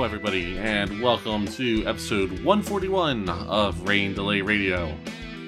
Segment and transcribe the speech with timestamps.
[0.00, 4.96] Hello, everybody, and welcome to episode 141 of Rain Delay Radio.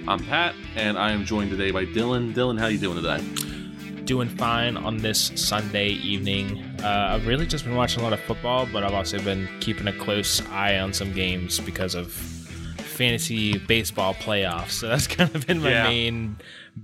[0.07, 2.35] I'm Pat, and I am joined today by Dylan.
[2.35, 4.05] Dylan, how are you doing today?
[4.05, 6.63] Doing fine on this Sunday evening.
[6.85, 9.87] Uh, I've really just been watching a lot of football, but I've also been keeping
[9.89, 14.73] a close eye on some games because of fantasy baseball playoffs.
[14.83, 15.85] So that's kind of been my Yeah.
[15.85, 16.37] main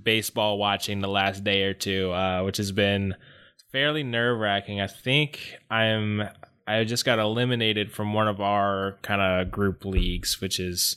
[0.02, 3.14] baseball watching the last day or two, uh, which has been
[3.70, 4.80] fairly nerve wracking.
[4.80, 6.22] I think I'm
[6.68, 10.96] I just got eliminated from one of our kind of group leagues, which is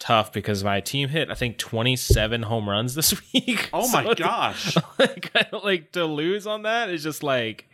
[0.00, 3.70] tough because my team hit I think 27 home runs this week.
[3.72, 4.76] Oh my it's- gosh!
[4.98, 7.68] like, like to lose on that is just like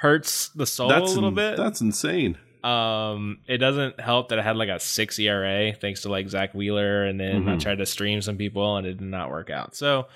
[0.00, 1.56] hurts the soul That's a little in- bit.
[1.56, 2.38] That's insane.
[2.64, 6.54] Um, it doesn't help that I had like a six ERA thanks to like Zack
[6.54, 7.60] Wheeler, and then I Mhm.
[7.60, 9.76] tried to stream some people and it did not work out.
[9.76, 10.08] So,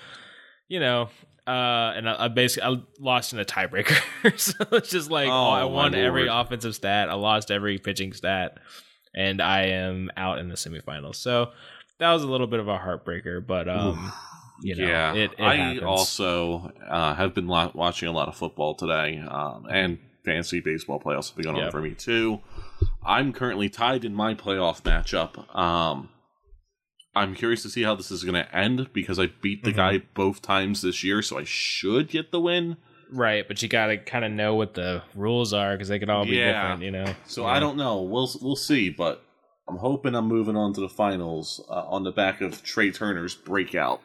[0.67, 1.09] you know,
[1.47, 3.99] uh, and I, I basically I lost in a tiebreaker.
[4.37, 8.57] so it's just like Oh, I won every offensive stat, I lost every pitching stat,
[9.15, 11.15] and I am out in the semifinals.
[11.15, 11.51] So
[11.99, 14.11] that was a little bit of a heartbreaker, but um,
[14.61, 15.83] you know, yeah, it, it I happens.
[15.83, 20.99] also uh, have been lo- watching a lot of football today, um, and fantasy baseball
[20.99, 22.39] playoffs have been going on for me too.
[23.05, 25.53] I'm currently tied in my playoff matchup.
[25.57, 26.09] Um,
[27.15, 29.75] I'm curious to see how this is going to end because I beat the Mhm.
[29.75, 32.77] guy both times this year, so I should get the win.
[33.11, 36.09] Right, but you got to kind of know what the rules are because they could
[36.09, 36.53] all be Yeah.
[36.71, 37.13] different, you know.
[37.27, 37.49] So Yeah.
[37.49, 38.01] I don't know.
[38.01, 39.23] We'll we'll see, but
[39.69, 43.35] I'm hoping I'm moving on to the finals uh, on the back of Trey Turner's
[43.35, 44.01] breakout.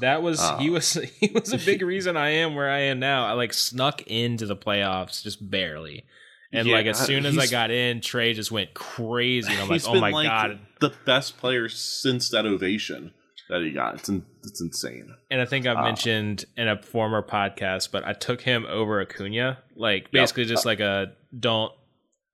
[0.00, 2.98] That was Uh, he was he was a big reason I am where I am
[2.98, 3.26] now.
[3.26, 6.04] I like snuck into the playoffs just barely,
[6.52, 9.52] and Yeah, like as soon as I got in, Trey just went crazy.
[9.52, 10.58] And I'm like, oh my like god!
[10.80, 13.12] the best player since that ovation
[13.48, 13.96] that he got.
[13.96, 15.14] It's in, it's insane.
[15.30, 19.00] And I think I've uh, mentioned in a former podcast, but I took him over
[19.00, 21.72] Acuna, like basically just like a don't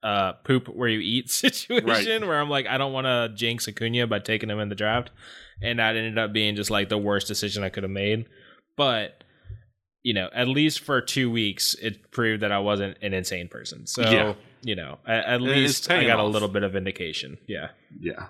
[0.03, 4.05] uh poop where you eat situation where I'm like I don't want to jinx Acuna
[4.07, 5.11] by taking him in the draft,
[5.61, 8.25] and that ended up being just like the worst decision I could have made.
[8.77, 9.23] But
[10.05, 13.87] you know, at least for two weeks, it proved that I wasn't an insane person.
[13.87, 14.33] So Yeah.
[14.61, 17.39] you know, at, at least I paying got a little bit of indication.
[17.47, 17.69] Yeah.
[17.99, 18.27] Yeah.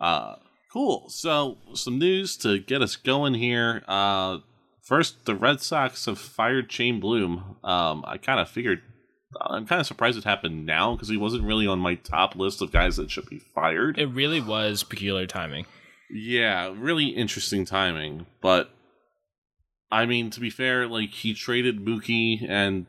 [0.00, 0.36] Uh,
[0.72, 1.04] cool.
[1.10, 3.82] So some news to get us going here.
[3.86, 4.38] Uh,
[4.82, 7.56] first, the Red Sox have fired Chaim Bloom.
[7.62, 8.80] Um, I kind of figured.
[9.38, 12.62] I'm kind of surprised it happened now because he wasn't really on my top list
[12.62, 13.98] of guys that should be fired.
[13.98, 15.66] It really was peculiar timing.
[16.10, 18.24] Yeah, really interesting timing.
[18.40, 18.70] But
[19.90, 22.86] I mean, to be fair, like he traded Mookie and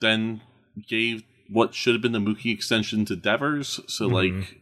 [0.00, 0.40] then
[0.88, 3.80] gave what should have been the Mookie extension to Devers.
[3.88, 4.12] So Mhm.
[4.12, 4.60] like,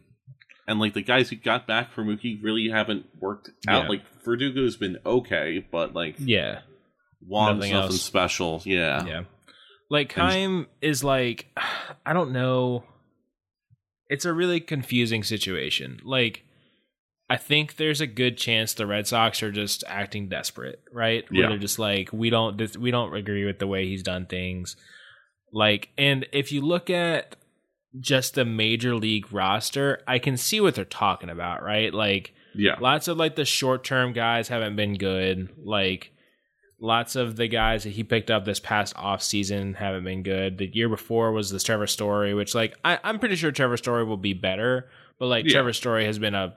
[0.67, 3.83] and like the guys who got back for Mookie really haven't worked out.
[3.83, 3.89] Yeah.
[3.89, 6.61] Like Verdugo's been okay, but like Yeah.
[7.27, 8.61] Juan's Nothing nothing, special.
[8.65, 9.05] Yeah.
[9.05, 9.23] Yeah.
[9.89, 11.47] Like And- is like
[12.05, 12.85] I don't know.
[14.07, 15.99] It's a really confusing situation.
[16.03, 16.43] Like
[17.29, 21.23] I think there's a good chance the Red Sox are just acting desperate, right?
[21.31, 21.49] Where Yeah.
[21.49, 24.75] they're just like we don't this, we don't agree with the way he's done things.
[25.51, 27.35] Like and if you look at
[27.99, 31.93] just the major league roster, I can see what they're talking about, right?
[31.93, 32.75] Like Yeah.
[32.79, 35.49] lots of like the short term guys haven't been good.
[35.63, 36.11] Like
[36.79, 40.57] lots of the guys that he picked up this past off season haven't been good.
[40.57, 44.03] The year before was this Trevor Story, which like I, I'm pretty sure Trevor Story
[44.03, 45.53] will be better, but like Yeah.
[45.53, 46.53] Trevor Story has been a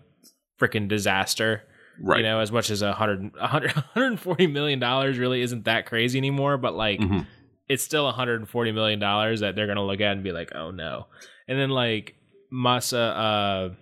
[0.60, 1.62] freaking disaster.
[2.00, 2.18] Right.
[2.18, 5.86] You know, as much as a hundred, a hundred, 140 million dollars really isn't that
[5.86, 7.26] crazy anymore, but like Mhm.
[7.68, 11.06] it's still 140 million dollars that they're gonna look at and be like, oh no.
[11.48, 12.14] And then like
[12.52, 13.74] Masa, uh,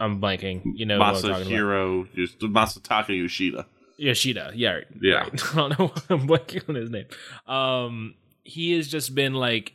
[0.00, 0.62] I'm blanking.
[0.74, 1.46] You know, who I'm talking about.
[1.46, 3.66] Masahiro, just Masataka Yoshida.
[3.96, 5.14] Yoshida, yeah, right, Yeah.
[5.14, 5.44] right.
[5.52, 7.06] I don't know why I'm blanking on his name.
[7.46, 9.72] Um, he has just been like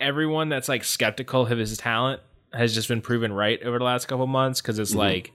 [0.00, 2.20] everyone that's like skeptical of his talent
[2.52, 4.96] has just been proven right over the last couple months because it's Mhm.
[4.98, 5.32] like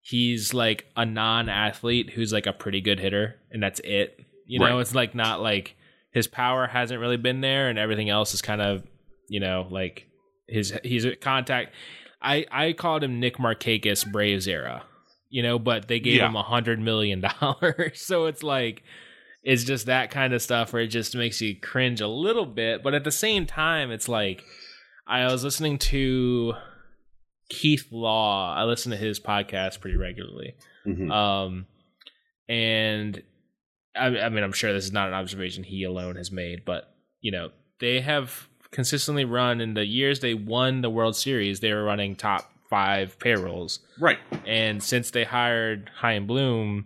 [0.00, 4.18] he's like a non-athlete who's like a pretty good hitter, and that's it.
[4.46, 4.80] You know, Right.
[4.80, 5.76] it's like not like
[6.12, 8.82] his power hasn't really been there, and everything else is kind of
[9.28, 10.06] you know like
[10.48, 11.74] his he's a contact.
[12.22, 14.84] I I called him Nick Markakis Braves era,
[15.28, 16.28] you know, but they gave Yeah.
[16.28, 18.82] him a hundred million dollars, so it's like
[19.44, 22.82] it's just that kind of stuff where it just makes you cringe a little bit,
[22.82, 24.42] but at the same time, it's like
[25.08, 26.54] I was listening to
[27.48, 28.54] Keith Law.
[28.54, 30.54] I listen to his podcast pretty regularly.
[30.86, 31.10] Mhm.
[31.10, 31.66] Um,
[32.48, 33.22] and
[33.96, 36.94] I, I mean, I'm sure this is not an observation he alone has made, but
[37.20, 37.50] you know,
[37.80, 42.14] they have consistently run in the years they won the World Series, they were running
[42.14, 43.80] top five payrolls.
[43.98, 44.18] Right.
[44.46, 46.84] And since they hired Chaim Bloom,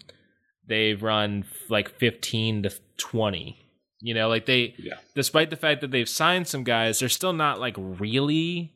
[0.69, 3.59] they've run f- like 15 to 20.
[4.05, 4.95] You know, like they, Yeah.
[5.15, 8.73] despite the fact that they've signed some guys, they're still not like really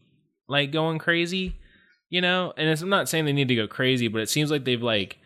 [0.48, 1.56] like going crazy.
[2.08, 4.50] You know, and it's, I'm not saying they need to go crazy, but it seems
[4.50, 5.18] like they've like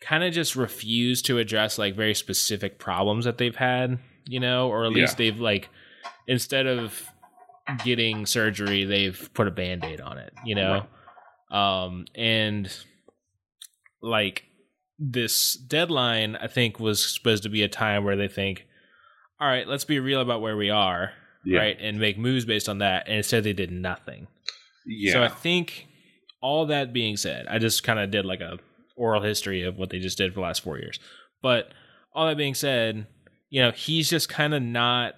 [0.00, 3.98] kind of just refused to address like very specific problems that they've had.
[4.28, 5.30] You know, or at least Yeah.
[5.30, 5.68] they've like
[6.26, 7.08] instead of
[7.84, 10.32] getting surgery, they've put a band aid on it.
[10.44, 10.86] You know,
[11.52, 12.68] um, and
[14.02, 14.44] like
[14.98, 18.66] this deadline, I think was supposed to be a time where they think,
[19.40, 21.12] all right, let's be real about where we are,
[21.44, 21.58] Yeah.
[21.58, 23.06] right, and make moves based on that.
[23.08, 24.26] And instead, they did nothing.
[24.86, 25.12] Yeah.
[25.14, 25.86] So I think
[26.42, 28.58] all that being said, I just kind of did like a
[28.96, 30.98] oral history of what they just did for the last four years.
[31.42, 31.72] But
[32.14, 33.06] all that being said,
[33.48, 35.14] you know, he's just kind of not.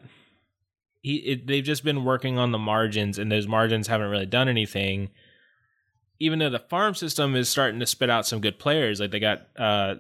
[1.00, 4.48] He it, they've just been working on the margins, and those margins haven't really done
[4.48, 5.10] anything.
[6.20, 9.18] Even though the farm system is starting to spit out some good players, like they
[9.18, 9.96] got, uh,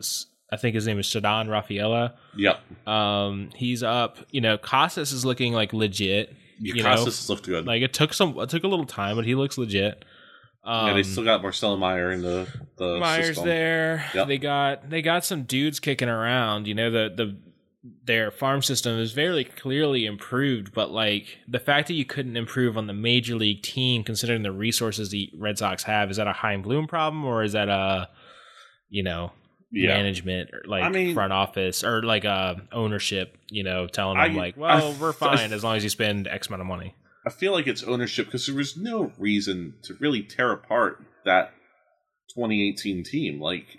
[0.52, 2.14] I think his name is Ceddanne Rafaela.
[2.36, 2.60] yep.
[2.86, 4.18] Um, he's up.
[4.30, 6.36] You know, Casas is looking like legit.
[6.58, 7.66] Your you know, Costas looked good.
[7.66, 10.04] Like it took some, it took a little time, but he looks legit.
[10.62, 12.46] Um, yeah, they still got Marcelo Mayer in the
[12.76, 13.46] the Myers system.
[13.46, 14.04] there.
[14.14, 14.28] Yep.
[14.28, 16.68] They got they got some dudes kicking around.
[16.68, 17.36] You know the the
[18.04, 22.76] their farm system is very clearly improved, but like the fact that you couldn't improve
[22.76, 26.32] on the major league team, considering the resources the Red Sox have, is that a
[26.32, 28.08] Chaim Bloom problem or is that a
[28.88, 29.32] you know
[29.72, 29.88] Yeah.
[29.88, 33.36] management or like I mean- front office or like uh ownership?
[33.50, 36.26] You know, telling them I- like, well, I- we're fine as long as you spend
[36.28, 36.94] X amount of money.
[37.26, 41.52] I feel like it's ownership because there was no reason to really tear apart that
[42.34, 43.40] 2018 team.
[43.40, 43.78] Like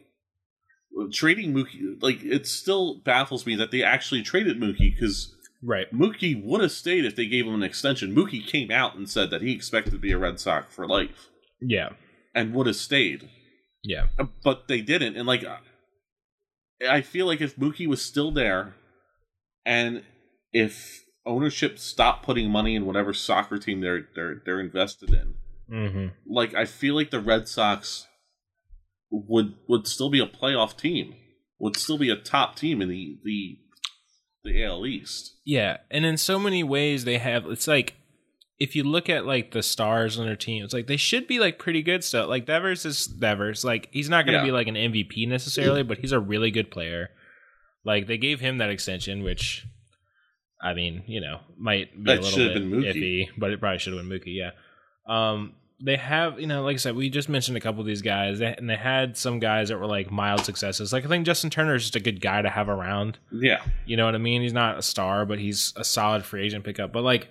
[1.11, 5.35] trading Mookie, like it still baffles me that they actually traded Mookie because
[5.65, 5.91] Right.
[5.93, 8.13] Mookie would have stayed if they gave him an extension.
[8.13, 11.29] Mookie came out and said that he expected to be a Red Sox for life
[11.61, 11.91] Yeah.
[12.35, 13.29] and would have stayed,
[13.81, 14.07] Yeah.
[14.43, 15.15] but they didn't.
[15.15, 15.43] And like,
[16.89, 18.75] I feel like if Mookie was still there,
[19.65, 20.03] and
[20.51, 25.35] if ownership stopped putting money in whatever soccer team they're they're they're invested in,
[25.71, 26.07] Mm-hmm.
[26.27, 28.07] like I feel like the Red Sox
[29.09, 31.15] would would still be a playoff team,
[31.59, 33.57] would still be a top team in the the
[34.43, 35.37] the AL East.
[35.45, 37.95] Yeah, and in so many ways they have it's like
[38.59, 41.39] if you look at like the stars on their team, it's like they should be
[41.39, 42.29] like pretty good stuff.
[42.29, 43.63] Like Devers is Devers.
[43.65, 44.43] Like he's not gonna Yeah.
[44.45, 47.09] be like an MVP necessarily, but he's a really good player.
[47.83, 49.65] Like they gave him that extension, which
[50.61, 53.93] I mean, you know, might be That a little bit iffy, but it probably should
[53.93, 54.51] have been Mookie, yeah.
[55.07, 55.53] Um
[55.85, 58.39] they have, you know, like I said, we just mentioned a couple of these guys,
[58.39, 60.93] and they had some guys that were like mild successes.
[60.93, 63.17] Like I think Justin Turner is just a good guy to have around.
[63.31, 64.41] Yeah, You know what I mean?
[64.43, 66.93] He's not a star, but he's a solid free agent pickup.
[66.93, 67.27] But like,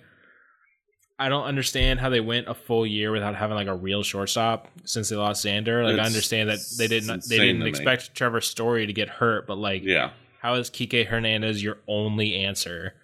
[1.23, 4.67] I don't understand how they went a full year without having like a real shortstop
[4.83, 5.81] since they lost Xander.
[5.81, 7.69] Like, I understand that they didn't they didn't to me.
[7.69, 10.09] expect Trevor Story to get hurt, but like, yeah.
[10.41, 12.95] how is Kike Hernandez your only answer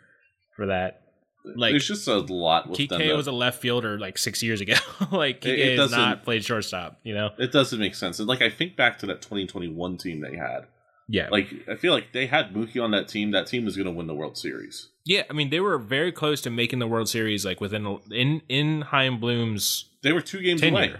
[0.57, 1.03] for that?
[1.45, 2.77] Like, it's just a lot with.
[2.77, 4.73] Kike was a left fielder like six years ago.
[5.13, 6.99] like, Kike It- it has not played shortstop.
[7.03, 7.29] You know?
[7.37, 8.19] it doesn't make sense.
[8.19, 10.65] And like I think back to that 2021 team they had.
[11.11, 11.27] Yeah.
[11.31, 13.31] Like I feel like they had Mookie on that team.
[13.31, 14.89] That team was going to win the World Series.
[15.05, 15.23] yeah.
[15.29, 17.43] I mean, they were very close to making the World Series.
[17.45, 20.77] Like within in in Chaim Bloom's They were two games tenure.
[20.77, 20.95] away.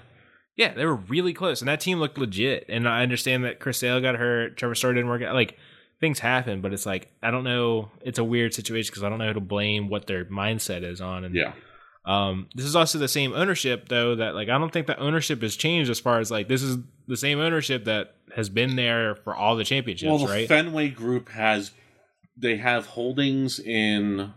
[0.56, 2.66] Yeah, they were really close, and that team looked legit.
[2.68, 5.34] And I understand that Chris Sale got hurt, Trevor Story didn't work out.
[5.34, 5.58] Like
[6.02, 7.92] things happen, but it's like I don't know.
[8.02, 11.00] It's a weird situation because I don't know who to blame what their mindset is
[11.00, 11.24] on.
[11.24, 11.54] And Yeah,
[12.06, 14.16] um, this is also the same ownership though.
[14.16, 16.78] That like I don't think the ownership has changed as far as like this is
[17.10, 20.48] the same ownership that has been there for all the championships, well, the right?
[20.48, 21.72] Fenway Group has
[22.38, 24.32] they have holdings in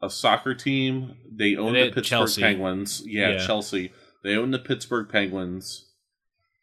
[0.00, 1.16] a soccer team.
[1.34, 2.42] They own They- the Pittsburgh Chelsea.
[2.42, 3.02] Penguins.
[3.06, 3.46] Yeah, Yeah.
[3.46, 3.92] Chelsea.
[4.22, 5.86] They own the Pittsburgh Penguins.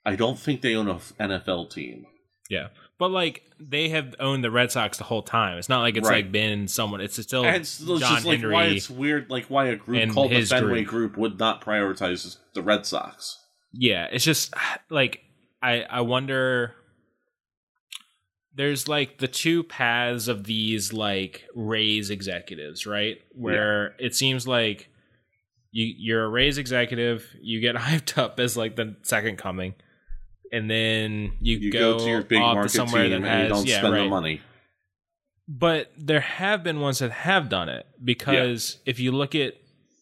[0.06, 2.06] I don't think they own a f- NFL team.
[2.50, 2.68] yeah,
[2.98, 5.58] but like they have owned the Red Sox the whole time.
[5.58, 6.24] It's not like it's Right.
[6.26, 7.02] like been someone.
[7.02, 8.54] It's still and it's John just like Henry.
[8.54, 11.14] why it's weird, like why a group called the Fenway group.
[11.14, 11.18] group.
[11.18, 13.38] would not prioritize the Red Sox.
[13.74, 14.54] yeah it's just
[14.90, 15.22] like
[15.62, 16.76] i i wonder
[18.54, 23.18] there's like the two paths of these like Rays executives right?
[23.34, 24.90] Where it seems like
[25.72, 29.74] you you're a Rays executive you get hyped up as like the second coming
[30.52, 33.50] and then you, You go, go, to your big market somewhere team that and you
[33.50, 34.04] don't yeah spend right.
[34.04, 34.42] the money.
[35.48, 39.54] but there have been ones that have done it because if you look at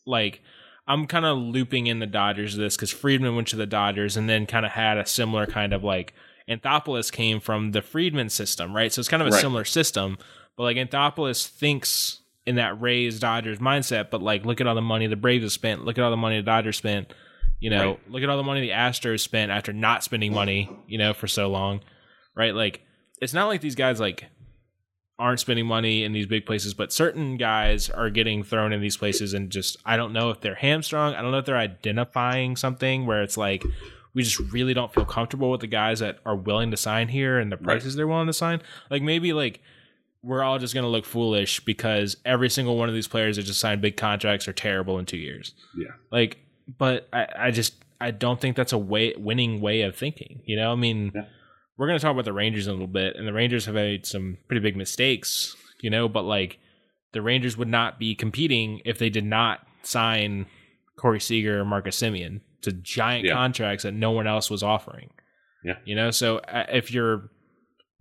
[0.07, 0.41] like
[0.89, 4.27] I'm kind of looping in the Dodgers this because Friedman went to the Dodgers and
[4.27, 6.13] then kind of had a similar kind of like
[6.49, 8.91] Anthopoulos came from the Friedman system, right?
[8.91, 9.39] So it's kind of a Right.
[9.41, 10.17] similar system,
[10.57, 14.81] but like Anthopoulos thinks in that Rays Dodgers mindset, but like look at all the
[14.81, 17.13] money the Braves have spent, look at all the money the Dodgers spent,
[17.59, 17.99] you know, Right.
[18.11, 21.27] look at all the money the Astros spent after not spending money, you know, for
[21.27, 21.81] so long,
[22.35, 22.55] right?
[22.55, 22.81] Like
[23.21, 24.25] it's not like these guys like
[25.19, 28.97] aren't spending money in these big places, but certain guys are getting thrown in these
[28.97, 31.13] places and just I don't know if they're hamstrung.
[31.13, 33.63] I don't know if they're identifying something where it's like
[34.13, 37.37] we just really don't feel comfortable with the guys that are willing to sign here
[37.37, 37.97] and the prices right.
[37.97, 38.61] they're willing to sign.
[38.89, 39.61] Like maybe like
[40.23, 43.43] we're all just going to look foolish because every single one of these players that
[43.43, 45.53] just signed big contracts are terrible in two years.
[45.77, 45.91] Yeah.
[46.11, 46.39] Like,
[46.77, 50.41] but I, I just I don't think that's a way winning way of thinking.
[50.45, 51.25] You know, I mean, yeah.
[51.79, 53.75] We're going to talk about the Rangers in a little bit, and the Rangers have
[53.75, 55.55] made some pretty big mistakes.
[55.81, 56.59] You know, but like
[57.13, 60.45] the Rangers would not be competing if they did not sign
[60.97, 63.33] Corey Seager or Marcus Semien to giant yeah.
[63.33, 65.09] contracts that no one else was offering.
[65.63, 65.75] Yeah.
[65.85, 67.29] You know, so uh, if you're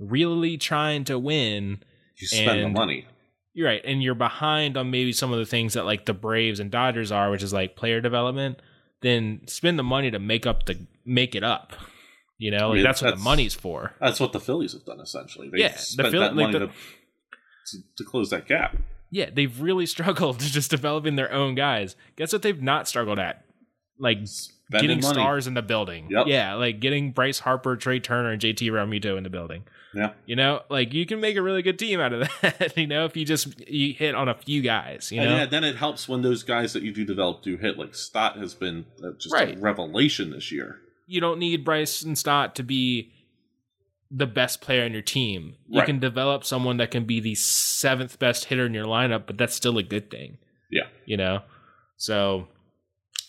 [0.01, 1.79] really trying to win
[2.17, 3.07] you spend the money.
[3.55, 6.61] You're right, and you're behind on maybe some of the things that like the Braves
[6.61, 8.61] and Dodgers are, which is like player development.
[9.03, 11.73] Then spend the money to make up the make it up.
[12.39, 13.95] You know, like I mean, that's, that's, what the money's for.
[14.01, 15.49] That's what the Phillies have done essentially.
[15.51, 18.77] They yeah, spent the Philly, that money like the, to, to close that gap.
[19.11, 21.97] Yeah, they've really struggled to just developing their own guys.
[22.17, 23.45] Guess what they've not struggled at?
[23.99, 24.19] Like
[24.69, 25.15] Spending getting money.
[25.15, 26.09] stars in the building.
[26.11, 26.27] Yep.
[26.29, 29.65] Yeah, like getting Bryce Harper, Trey Turner, and JT Realmuto in the building.
[29.95, 30.13] Yeah.
[30.27, 33.05] You know, like you can make a really good team out of that, you know,
[33.05, 35.37] if you just you hit on a few guys, you know.
[35.37, 37.79] yeah, then it helps when those guys that you do develop do hit.
[37.79, 39.57] Like Stott has been uh, just right.
[39.57, 40.81] a revelation this year.
[41.09, 43.13] You don't need Bryson Stott to be
[44.11, 45.57] the best player on your team.
[45.69, 45.87] You right.
[45.87, 49.55] can develop someone that can be the seventh best hitter in your lineup, but that's
[49.55, 50.39] still a good thing.
[50.71, 50.87] Yeah.
[51.05, 51.43] You know?
[51.97, 52.49] So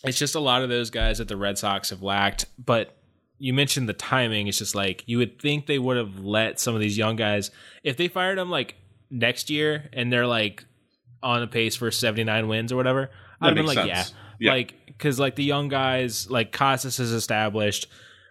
[0.04, 2.96] it's just a lot of those guys that the Red Sox have lacked, but
[3.38, 4.46] you mentioned the timing.
[4.46, 7.50] It's just like you would think they would have let some of these young guys
[7.82, 8.76] if they fired them like
[9.10, 10.64] next year and they're like
[11.22, 13.10] on a pace for 79 wins or whatever.
[13.40, 14.04] I'd have been like, yeah.
[14.38, 14.52] yeah.
[14.52, 17.86] Like, because like the young guys, like Casas is established.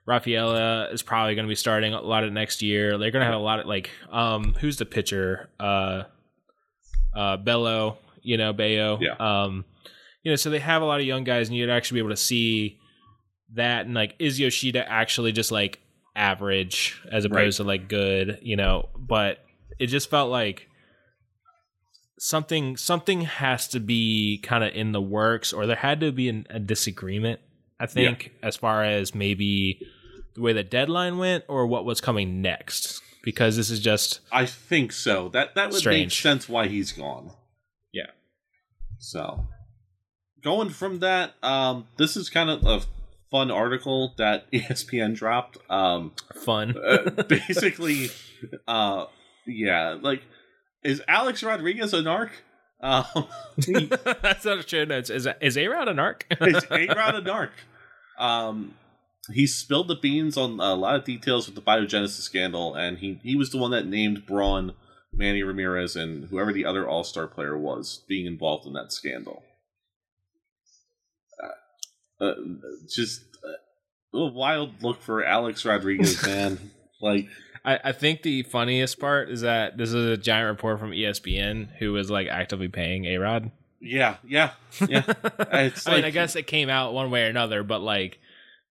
[0.06, 2.98] Rafaela is probably going to be starting a lot of next year.
[2.98, 5.50] They're going to have a lot of like, um, who's the pitcher?
[5.60, 6.04] Uh,
[7.16, 9.00] uh, Bello, you know, Bayo.
[9.02, 9.16] Yeah.
[9.20, 9.66] Um,
[10.24, 12.12] you know, so they have a lot of young guys, and you'd actually be able
[12.12, 12.80] to see
[13.56, 15.80] that and like is Yoshida actually just like
[16.16, 17.64] average as opposed right.
[17.64, 19.40] to like good, you know, but
[19.80, 20.68] it just felt like
[22.20, 26.30] something something has to be kind of in the works or there had to be
[26.30, 27.40] an, a disagreement
[27.80, 28.48] I think yeah.
[28.48, 29.82] as far as maybe
[30.36, 34.46] the way the deadline went or what was coming next because this is just I
[34.46, 35.30] think so.
[35.30, 36.12] That that would strange.
[36.12, 37.32] make sense why he's gone.
[37.94, 38.12] Yeah.
[38.98, 39.48] So
[40.44, 42.82] going from that um this is kind of a
[43.32, 45.58] fun article that ESPN dropped.
[45.70, 46.12] Um,
[46.44, 46.76] fun.
[46.78, 48.10] uh, basically,
[48.68, 49.06] uh,
[49.46, 50.24] yeah, like
[50.84, 52.30] is Alex Rodriguez a narc?
[52.82, 53.06] Um,
[54.22, 54.86] That's not a true.
[54.86, 56.22] No, is is A Rod a narc?
[56.42, 57.50] is A Rod a narc?
[58.18, 58.76] Um,
[59.34, 63.20] he spilled the beans on a lot of details with the biogenesis scandal, and he
[63.24, 64.74] he was the one that named Braun,
[65.14, 69.44] Manny Ramirez, and whoever the other All Star player was being involved in that scandal.
[72.22, 72.34] Uh,
[72.94, 73.22] just
[74.14, 76.72] uh, a wild look for Alex Rodriguez, man.
[77.02, 77.28] like,
[77.64, 81.70] I, I think the funniest part is that this is a giant report from ESPN
[81.78, 83.52] who was like actively paying A Rod.
[83.82, 84.52] Yeah, yeah,
[84.88, 85.04] yeah.
[85.52, 88.20] It's I like, mean, I guess it came out one way or another, but like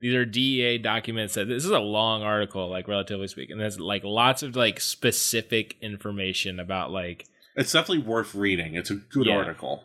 [0.01, 3.59] these are DEA documents that this is a long article, like relatively speaking.
[3.59, 7.27] There's like lots of like specific information about like
[7.57, 8.75] it's definitely worth reading.
[8.75, 9.37] It's a good yeah.
[9.37, 9.83] article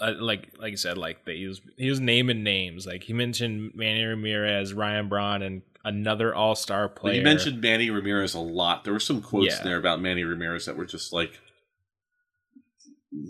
[0.00, 2.86] uh, like like I said, like he was he was naming names.
[2.86, 7.16] Like he mentioned Manny Ramirez, Ryan Braun, and another All Star player.
[7.16, 8.84] You mentioned Manny Ramirez a lot.
[8.84, 9.62] There were some quotes yeah.
[9.62, 11.40] there about Manny Ramirez that were just like,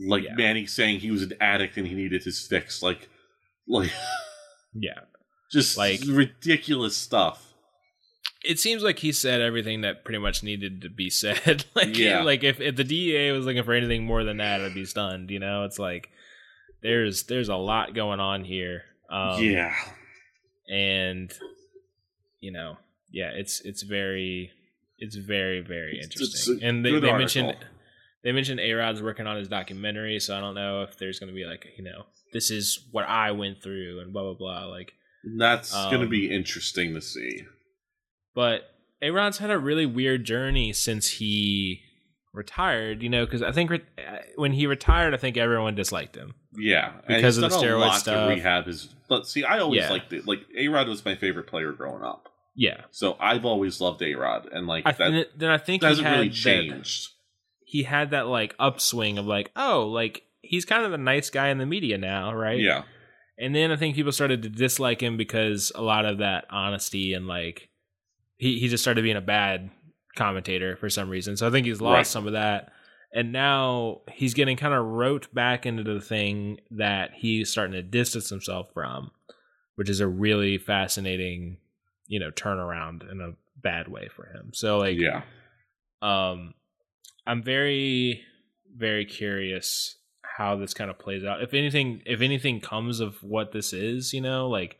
[0.06, 0.34] like yeah.
[0.34, 2.82] Manny saying he was an addict and he needed his fix.
[2.82, 3.08] Like,
[3.66, 3.90] like,
[4.74, 5.00] yeah,
[5.52, 7.48] just like ridiculous stuff.
[8.44, 11.64] It seems like he said everything that pretty much needed to be said.
[11.74, 12.22] like, yeah.
[12.22, 15.30] like if, if the DEA was looking for anything more than that, I'd be stunned.
[15.30, 16.10] You know, it's like
[16.82, 18.82] there's there's a lot going on here.
[19.10, 19.74] Um, yeah,
[20.68, 21.32] and
[22.42, 22.76] you know,
[23.10, 24.50] yeah, it's it's very
[24.98, 26.60] it's very very interesting.
[26.62, 27.56] And they, they mentioned
[28.22, 31.28] they mentioned A Rod's working on his documentary, so I don't know if there's going
[31.28, 34.66] to be like you know this is what I went through and blah blah blah.
[34.66, 34.92] Like
[35.38, 37.44] that's um, going to be interesting to see.
[38.34, 38.62] But
[39.00, 41.82] A Rod's had a really weird journey since he
[42.32, 46.16] retired, you know, because I think re- uh, when he retired, I think everyone disliked
[46.16, 46.34] him.
[46.54, 48.28] Yeah, because of the steroid stuff.
[48.28, 49.90] Rehab his, but see, I always yeah.
[49.90, 50.26] liked it.
[50.26, 52.28] Like A Rod was my favorite player growing up.
[52.54, 55.88] Yeah, so I've always loved A Rod, and like I that, then I think that
[55.88, 57.08] hasn't really changed.
[57.08, 57.12] That,
[57.64, 61.48] he had that like upswing of like, oh, like he's kind of the nice guy
[61.48, 62.60] in the media now, right?
[62.60, 62.82] Yeah.
[63.38, 67.14] And then I think people started to dislike him because a lot of that honesty
[67.14, 67.70] and like
[68.36, 69.70] he he just started being a bad
[70.16, 71.36] commentator for some reason.
[71.36, 72.06] So I think he's lost right.
[72.06, 72.72] some of that.
[73.14, 77.82] And now he's getting kind of roped back into the thing that he's starting to
[77.82, 79.10] distance himself from,
[79.76, 81.58] which is a really fascinating,
[82.12, 84.50] you know, turn around in a bad way for him.
[84.52, 85.22] So like yeah.
[86.02, 86.52] Um
[87.26, 88.22] I'm very
[88.76, 91.42] very curious how this kind of plays out.
[91.42, 94.76] If anything if anything comes of what this is, you know, like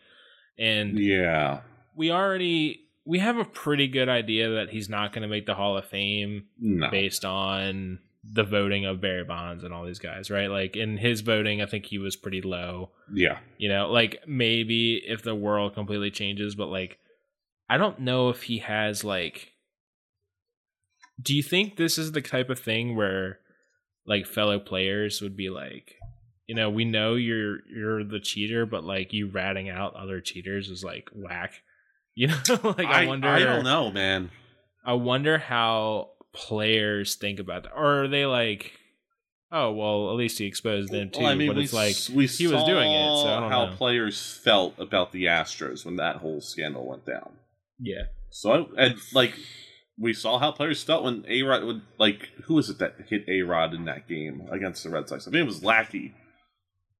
[0.59, 1.61] and yeah.
[1.97, 5.55] We already we have a pretty good idea that he's not going to make the
[5.55, 6.91] Hall of Fame no.
[6.91, 7.99] based on
[8.31, 10.49] the voting of Barry Bonds and all these guys, right?
[10.49, 12.91] Like in his voting, I think he was pretty low.
[13.11, 13.39] Yeah.
[13.57, 16.99] You know, like maybe if the world completely changes, but like
[17.73, 19.53] I don't know if he has like
[21.23, 23.39] Do you think this is the type of thing where
[24.07, 25.95] like fellow players would be like,
[26.47, 30.69] you know, we know you're you're the cheater, but like you ratting out other cheaters
[30.69, 31.55] is like whack.
[32.15, 33.27] You know, like I, I wonder.
[33.27, 34.31] I don't know, man.
[34.85, 38.73] I wonder how players think about that, or are they like,
[39.51, 41.21] oh well, at least he exposed them too.
[41.21, 43.23] Well, I mean, but it's like we he was doing it.
[43.23, 43.49] So how know.
[43.49, 47.33] How players felt about the Astros when that whole scandal went down.
[47.79, 48.03] Yeah.
[48.31, 49.35] So and like
[49.99, 53.25] we saw how players felt when A Rod would like who was it that hit
[53.29, 55.27] A Rod in that game against the Red Sox?
[55.27, 56.15] I think it was Lackey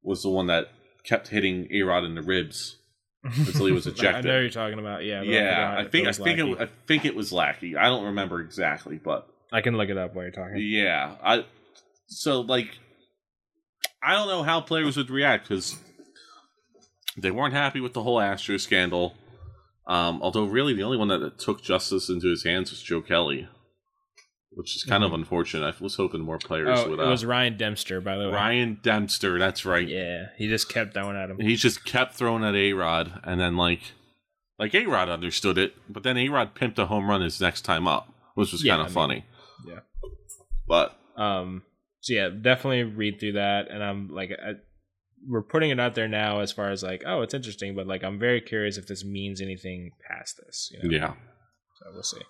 [0.03, 0.69] was the one that
[1.05, 2.79] kept hitting A Rod in the ribs
[3.25, 4.27] until he was ejected.
[4.27, 5.05] I know you're talking about.
[5.05, 5.23] Yeah.
[5.23, 5.75] Yeah.
[5.79, 7.77] I, I think I think it, I think it was Lackey.
[7.77, 10.57] I don't remember exactly, but I can look it up while you're talking.
[10.59, 11.17] Yeah.
[11.23, 11.45] I
[12.07, 12.79] so like
[14.03, 15.77] I don't know how players would react because
[17.17, 19.15] they weren't happy with the whole Astro scandal.
[19.87, 23.49] Um, although really the only one that took justice into his hands was Joe Kelly
[24.55, 25.15] which is kind mm-hmm.
[25.15, 25.75] of unfortunate.
[25.75, 27.01] I was hoping more players oh, would.
[27.01, 28.35] Uh, it was Ryan Dempster, by the way.
[28.35, 29.87] Ryan Dempster, that's right.
[29.89, 31.41] Yeah, he just kept throwing at him.
[31.41, 33.81] He just kept throwing at A Rod, and then like,
[34.59, 37.63] like A Rod understood it, but then A Rod pimped a home run his next
[37.63, 39.25] time up, which was yeah, kind of funny.
[39.67, 39.81] yeah,
[40.69, 41.63] but um,
[42.01, 44.53] so yeah, definitely read through that, and I'm like, I,
[45.29, 48.03] we're putting it out there now as far as like, oh, it's interesting, but like,
[48.03, 50.71] I'm very curious if this means anything past this.
[50.73, 50.97] You know?
[50.97, 51.15] Yeah.
[51.79, 52.23] So we'll see.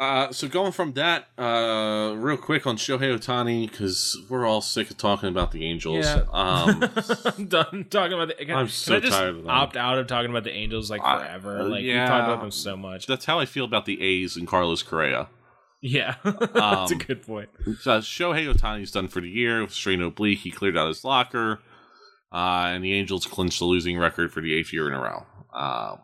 [0.00, 4.90] Uh, so going from that, uh, real quick on Shohei Ohtani because we're all sick
[4.90, 6.06] of talking about the Angels.
[6.06, 6.24] Yeah.
[6.32, 6.90] Um,
[7.26, 8.46] I'm done talking about the.
[8.46, 9.50] Can, I'm so can I just tired of them.
[9.50, 11.64] Opt out of talking about the Angels like forever.
[11.64, 13.06] like yeah, we talked about them so much.
[13.06, 15.28] That's how I feel about the A's and Carlos Correa.
[15.82, 17.50] Yeah, that's um, a good point.
[17.80, 20.38] So Shohei Ohtani's done for the year with strain oblique.
[20.38, 21.60] He cleared out his locker,
[22.32, 25.26] uh, and the Angels clinched the losing record for the eighth year in a row.
[25.52, 25.96] Uh,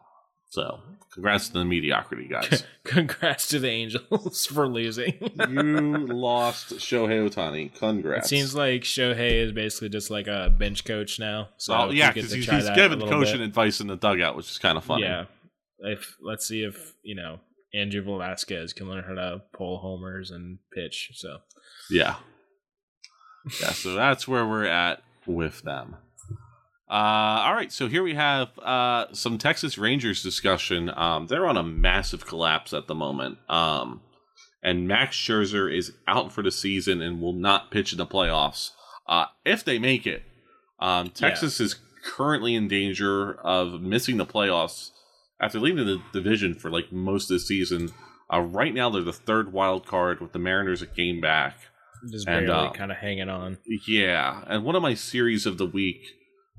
[0.51, 0.81] so
[1.17, 2.63] Congrats to the mediocrity guys.
[2.85, 5.15] Congrats to the Angels for losing.
[5.49, 7.75] you lost Shohei Ohtani.
[7.75, 8.27] Congrats.
[8.27, 11.49] It seems like Shohei is basically just like a bench coach now.
[11.57, 13.47] So oh, yeah, because he's, he's giving coaching bit.
[13.47, 15.05] advice in the dugout, which is kind of funny.
[15.05, 15.25] Yeah.
[15.79, 17.41] If let's see if you know
[17.73, 21.13] Andrew Velazquez can learn how to pull homers and pitch.
[21.15, 21.39] So
[21.91, 22.17] yeah,
[23.63, 23.71] yeah.
[23.71, 25.97] So that's where we're at with them.
[26.89, 30.91] Uh, all right, so here we have uh, some Texas Rangers discussion.
[30.95, 33.39] Um, they're on a massive collapse at the moment.
[33.49, 34.03] Um,
[34.63, 38.71] and Max Scherzer is out for the season and will not pitch in the playoffs.
[39.09, 40.23] Uh, if they make it,
[40.79, 41.67] um, Texas yeah.
[41.67, 44.91] is currently in danger of missing the playoffs
[45.41, 47.91] after leaving the division for like most of the season.
[48.33, 51.59] Uh, right now, they're the third wild card with the Mariners a game back.
[52.11, 53.59] Just barely uh, kind of hanging on.
[53.87, 56.03] Yeah, and one of my series of the week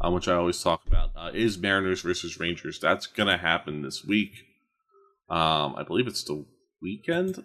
[0.02, 2.80] um, which I always talk about, uh, is Mariners versus Rangers.
[2.80, 4.32] That's going to happen this week.
[5.30, 6.46] Um, I believe it's the
[6.82, 7.44] weekend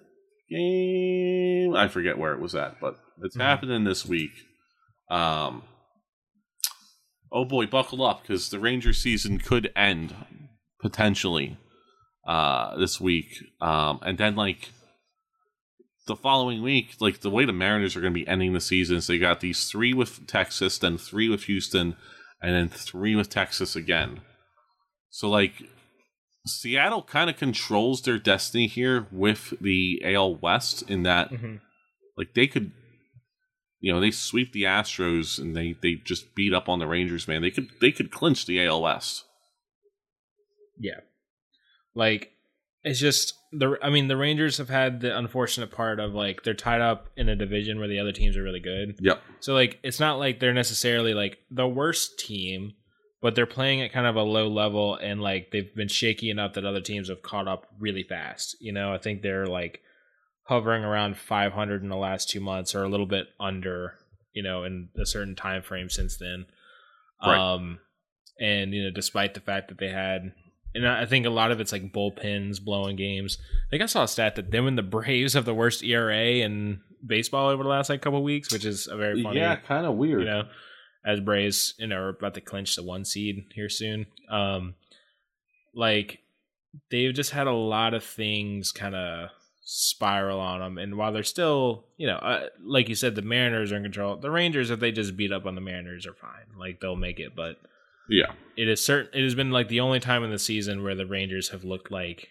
[0.50, 1.74] game.
[1.74, 3.42] I forget where it was at, but it's mm-hmm.
[3.42, 4.32] happening this week.
[5.10, 5.62] Um,
[7.30, 10.14] oh boy, buckle up because the Ranger season could end
[10.80, 11.58] potentially
[12.26, 13.34] uh, this week.
[13.60, 14.70] Um, and then, like,
[16.06, 18.96] the following week, like the way the Mariners are going to be ending the season
[18.96, 21.96] is they got these three with Texas, then three with Houston,
[22.42, 24.20] and then three with Texas again.
[25.10, 25.52] So like
[26.46, 31.56] Seattle kind of controls their destiny here with the AL West in that mm-hmm.
[32.16, 32.72] like they could
[33.82, 37.26] you know, they sweep the Astros and they they just beat up on the Rangers,
[37.26, 37.42] man.
[37.42, 39.24] They could they could clinch the AL West.
[40.78, 41.00] Yeah.
[41.94, 42.30] Like
[42.84, 46.54] it's just the I mean the Rangers have had the unfortunate part of like they're
[46.54, 48.96] tied up in a division where the other teams are really good.
[49.00, 49.22] Yep.
[49.40, 52.72] So like it's not like they're necessarily like the worst team,
[53.20, 56.54] but they're playing at kind of a low level and like they've been shaky enough
[56.54, 58.56] that other teams have caught up really fast.
[58.60, 59.80] You know, I think they're like
[60.44, 63.94] hovering around 500 in the last 2 months or a little bit under,
[64.32, 66.46] you know, in a certain time frame since then.
[67.24, 67.38] Right.
[67.38, 67.78] Um
[68.40, 70.32] and you know despite the fact that they had
[70.74, 73.38] and I think a lot of it's like bullpens blowing games.
[73.40, 76.16] I think I saw a stat that them and the Braves have the worst ERA
[76.16, 79.40] in baseball over the last like couple weeks, which is a very funny.
[79.40, 80.20] Yeah, kind of weird.
[80.20, 80.42] You know,
[81.04, 84.06] as Braves, you know, are about to clinch the one seed here soon.
[84.30, 84.74] Um,
[85.74, 86.20] like
[86.90, 89.30] they've just had a lot of things kind of
[89.60, 93.72] spiral on them, and while they're still, you know, uh, like you said, the Mariners
[93.72, 94.16] are in control.
[94.16, 96.58] The Rangers, if they just beat up on the Mariners, are fine.
[96.58, 97.56] Like they'll make it, but
[98.08, 99.10] yeah, it is certain.
[99.12, 101.90] It has been like the only time in the season where the Rangers have looked
[101.90, 102.28] like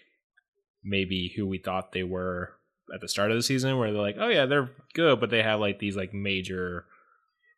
[0.83, 2.53] maybe who we thought they were
[2.93, 5.43] at the start of the season, where they're like, oh yeah, they're good, but they
[5.43, 6.85] have like these like major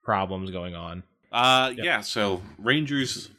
[0.04, 1.04] problems going on.
[1.32, 1.86] Uh, yep.
[1.86, 2.02] yeah.
[2.02, 3.30] So Rangers,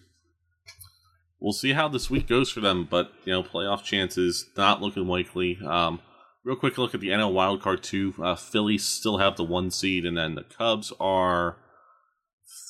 [1.40, 5.06] we'll see how this week goes for them, but you know, playoff chances not looking
[5.06, 5.58] likely.
[5.64, 6.00] Um,
[6.44, 8.14] real quick look at the NL wildcard two.
[8.20, 11.56] Uh, Phillies still have the one seed, and then the Cubs are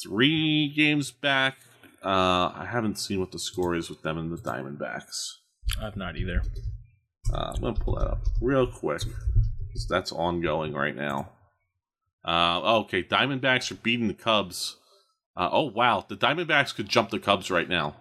[0.03, 1.57] three games back.
[2.05, 5.37] Uh, I haven't seen what the score is with them and the Diamondbacks.
[5.81, 6.43] I've not either.
[7.33, 9.03] Uh, I'm gonna pull that up real quick.
[9.89, 11.31] That's ongoing right now.
[12.25, 14.77] Uh, okay, Diamondbacks are beating the Cubs.
[15.37, 17.97] Uh, oh wow, the Diamondbacks could jump the Cubs right now.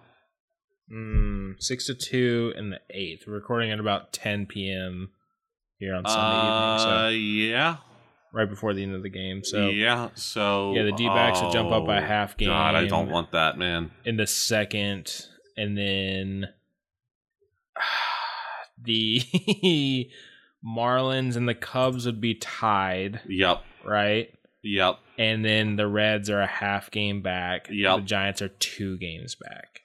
[0.92, 3.24] Mm, six to two in the eighth.
[3.26, 5.10] We're recording at about 10 p.m.
[5.78, 6.78] here on Sunday evening.
[6.78, 7.76] So Uh, yeah,
[8.34, 9.42] right before the end of the game.
[9.44, 10.08] So yeah.
[10.14, 12.48] So Yeah, the D-backs will jump up by oh, half game.
[12.48, 13.92] God, I don't want that, man.
[14.04, 16.48] in the second, and then
[18.82, 19.22] the
[20.66, 24.28] Marlins and the Cubs would be tied, Yep, right?
[24.62, 24.98] yep.
[25.18, 27.68] And then the Reds are a half game back.
[27.70, 27.96] Yep.
[27.98, 29.82] The Giants are two games back.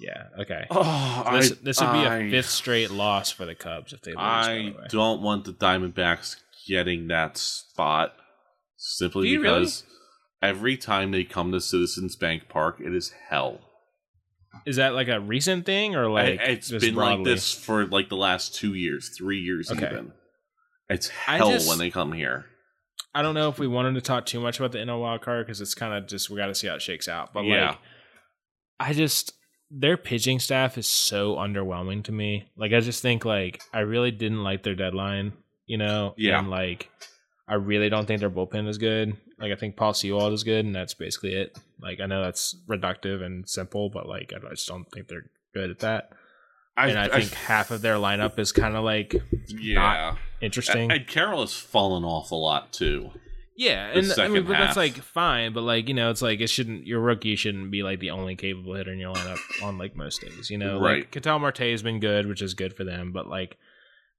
[0.00, 0.28] Yeah.
[0.40, 0.66] Okay.
[0.70, 3.92] Oh, So this, I, this would be a I- fifth straight loss for the Cubs
[3.92, 4.18] if they lose.
[4.20, 6.36] I don't want the Diamondbacks
[6.68, 8.12] getting that spot
[8.76, 9.60] simply Do you really?
[9.60, 9.84] because
[10.42, 13.60] every time they come to Citizens Bank Park, it is hell.
[14.66, 18.08] Is that like a recent thing or like I- it's been like this for like
[18.08, 19.86] the last two years, three years Okay.
[19.86, 20.12] even.
[20.88, 22.46] It's hell just- when they come here.
[23.14, 25.46] I don't know if we wanted to talk too much about the NL wild card
[25.46, 27.32] because it's kind of just we got to see how it shakes out.
[27.32, 27.70] But Yeah.
[27.70, 27.78] like,
[28.80, 29.32] I just
[29.70, 32.50] their pitching staff is so underwhelming to me.
[32.56, 35.32] Like, I just think like I really didn't like their deadline.
[35.68, 36.40] You know, Yeah.
[36.40, 36.90] And like,
[37.46, 39.16] I really don't think their bullpen is good.
[39.38, 41.56] Like, I think Paul Sewald is good, and that's basically it.
[41.80, 45.70] Like, I know that's reductive and simple, but like, I just don't think they're good
[45.70, 46.10] at that.
[46.76, 49.14] and I think half of their lineup is kind of like
[49.46, 50.16] yeah.
[50.40, 50.90] interesting.
[50.90, 53.10] Ed Carroll has fallen off a lot too.
[53.58, 54.66] Yeah, and I mean, but half.
[54.68, 56.86] that's like fine, but like you know, it's like it shouldn't.
[56.86, 60.20] Your rookie shouldn't be like the only capable hitter in your lineup on like most
[60.20, 60.48] days.
[60.48, 61.00] You know, Right.
[61.00, 63.58] Like Ketel Marte has been good, which is good for them, but like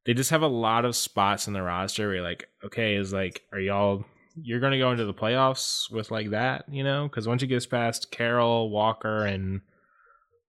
[0.10, 3.14] they just have a lot of spots in the roster where you're like, okay, is
[3.14, 4.04] like, are y'all?
[4.42, 7.08] You're going to go into the playoffs with like that, you know?
[7.08, 9.62] Because once you get past Carroll, Walker, and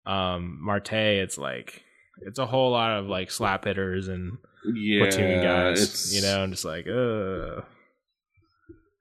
[0.07, 1.85] um Marte, it's like
[2.23, 6.55] it's a whole lot of like slap hitters and Yeah, platoon guys, you know, and
[6.55, 7.61] just like, uh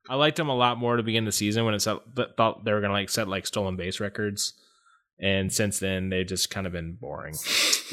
[0.09, 1.99] I liked them a lot more to begin the season when it set,
[2.35, 4.55] thought they were gonna like set like stolen base records,
[5.21, 7.35] and since then they've just kind of been boring.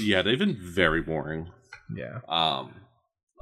[0.00, 1.52] Yeah, they've been very boring.
[1.94, 2.72] Yeah, Um,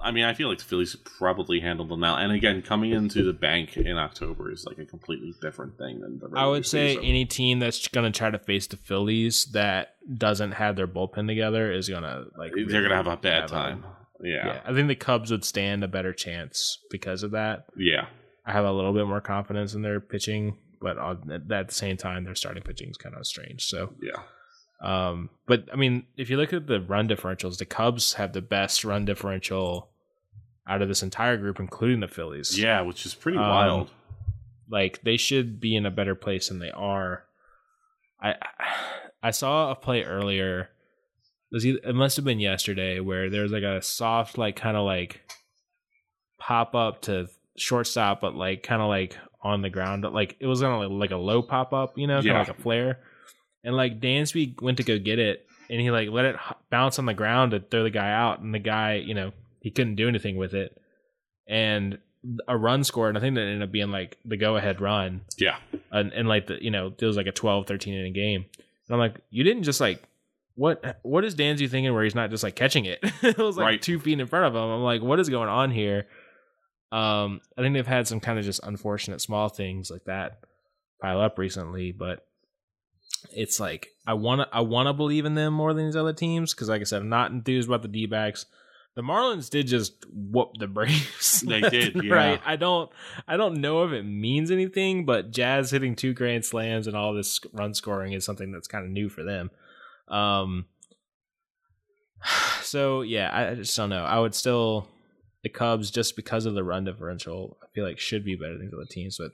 [0.02, 2.16] I mean, I feel like the Phillies probably handled them now.
[2.16, 6.18] And again, coming into the bank in October is like a completely different thing than
[6.18, 6.30] the.
[6.38, 7.04] I would say season.
[7.04, 11.72] any team that's gonna try to face the Phillies that doesn't have their bullpen together
[11.72, 13.84] is gonna like they're gonna have a bad have a- time.
[14.22, 14.46] yeah.
[14.46, 17.64] Yeah, I think the Cubs would stand a better chance because of that.
[17.76, 18.06] yeah,
[18.44, 22.24] I have a little bit more confidence in their pitching, but at the same time,
[22.24, 23.64] their starting pitching is kind of strange.
[23.64, 24.22] So, yeah.
[24.80, 28.42] Um, but I mean, if you look at the run differentials, the Cubs have the
[28.42, 29.88] best run differential
[30.66, 32.58] out of this entire group, including the Phillies.
[32.58, 33.90] Yeah, which is pretty Um, wild.
[34.68, 37.24] like they should be in a better place than they are.
[38.22, 38.34] I
[39.22, 40.70] I saw a play earlier.
[41.50, 44.56] It, was either, it must have been yesterday where there was like a soft, like
[44.56, 45.20] kind of like
[46.38, 50.04] pop up to shortstop, but like kind of like on the ground.
[50.04, 52.38] Like it was on like, like a low pop up, you know, kind of Yeah.
[52.40, 53.00] like a flare.
[53.64, 56.36] And like Dansby went to go get it, and he like let it
[56.70, 59.70] bounce on the ground to throw the guy out, and the guy, you know, he
[59.70, 60.80] couldn't do anything with it.
[61.48, 61.98] And
[62.48, 65.22] a run scored, and I think that ended up being like the go ahead run.
[65.38, 65.56] Yeah,
[65.90, 68.44] and, and like the you know it was like a 12 13 inning game.
[68.86, 70.02] And i'm like you didn't just like
[70.56, 73.00] what what is Dansby thinking where he's not just like catching it?
[73.22, 73.82] It was like Right.
[73.82, 74.60] two feet in front of him.
[74.70, 76.06] I'm like what is going on here?
[76.92, 80.40] Um i think they've had some kind of just unfortunate small things like that
[81.02, 82.26] pile up recently but
[83.32, 86.12] it's like i want to i want to believe in them more than these other
[86.12, 88.46] teams because like i said i'm not enthused about the d-backs
[88.94, 91.42] the Marlins did just whoop the Braves.
[91.46, 92.14] They did, yeah.
[92.14, 92.40] Right.
[92.44, 92.90] I don't
[93.26, 97.12] I don't know if it means anything, but Jazz hitting two grand slams and all
[97.12, 99.50] this run scoring is something that's kind of new for them.
[100.08, 100.66] Um.
[102.62, 104.04] So yeah, I, I just don't know.
[104.04, 104.88] I would still
[105.42, 107.58] the Cubs just because of the run differential.
[107.62, 109.32] I feel like should be better than the other teams, but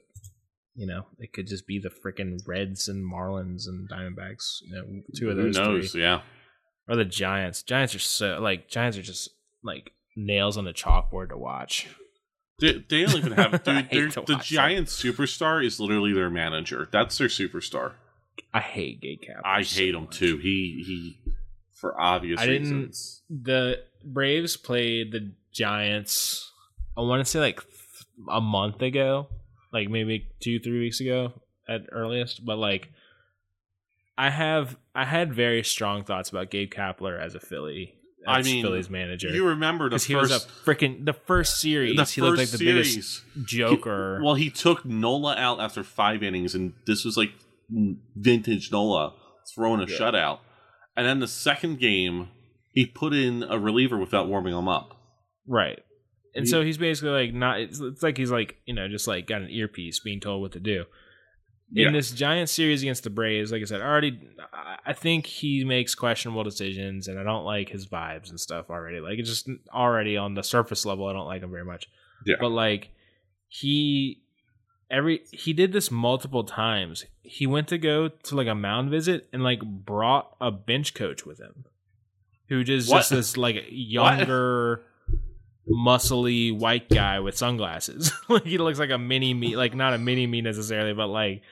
[0.81, 4.63] you know it could just be the freaking Reds and Marlins and Diamondbacks.
[4.63, 5.57] You know, two of those.
[5.57, 5.93] Who knows?
[5.93, 6.03] Three.
[6.03, 6.23] Yeah.
[6.89, 7.63] Or the Giants.
[7.63, 9.29] Giants are so like Giants are just
[9.63, 11.87] like nails on the chalkboard to watch.
[12.61, 13.77] They, they don't even have dude.
[13.87, 16.89] hate they're- to The Giants superstar is literally their manager.
[16.91, 17.93] That's their superstar.
[18.55, 19.43] I hate Gay Cap.
[19.45, 20.39] I hate him too.
[20.39, 21.33] He he
[21.75, 23.23] for obvious I didn't- reasons.
[23.29, 26.51] The Braves played the Giants.
[26.97, 27.61] I want to say like
[28.31, 29.29] a month ago,
[29.73, 31.33] like maybe two, three weeks ago
[31.69, 32.45] at earliest.
[32.45, 32.91] But like,
[34.19, 37.95] I have I had very strong thoughts about Gabe Kapler as a Philly.
[38.27, 39.29] I mean, Philly's manager.
[39.29, 41.97] You remember the because he was a first freaking the first series.
[41.97, 43.23] the he looked like first the biggest series.
[43.47, 44.21] joker.
[44.23, 47.31] Well, he took Nola out after five innings, and this was like
[47.71, 49.15] vintage Nola
[49.55, 49.97] throwing a Yeah.
[49.99, 50.39] shutout.
[50.97, 52.29] And then the second game,
[52.75, 54.97] he put in a reliever without warming him up.
[55.47, 55.79] Right.
[56.35, 59.27] And so he's basically like not it's, it's like he's like, you know, just like
[59.27, 60.85] got an earpiece being told what to do.
[61.73, 61.93] In Yeah.
[61.93, 64.21] this giant series against the Braves, like I said, I already
[64.87, 68.99] I- think he makes questionable decisions and I don't like his vibes and stuff already.
[69.01, 71.87] Like it's just already on the surface level I don't like him very much.
[72.27, 72.37] Yeah.
[72.41, 72.91] But like
[73.49, 74.23] he
[74.91, 77.05] every he did this multiple times.
[77.23, 81.25] He went to go to like a mound visit and like brought a bench coach
[81.27, 81.65] with him.
[82.49, 82.99] Who just What?
[82.99, 84.83] just this like younger
[85.71, 88.13] muscly white guy with sunglasses.
[88.29, 91.43] like he looks like a mini me like not a mini me necessarily, but like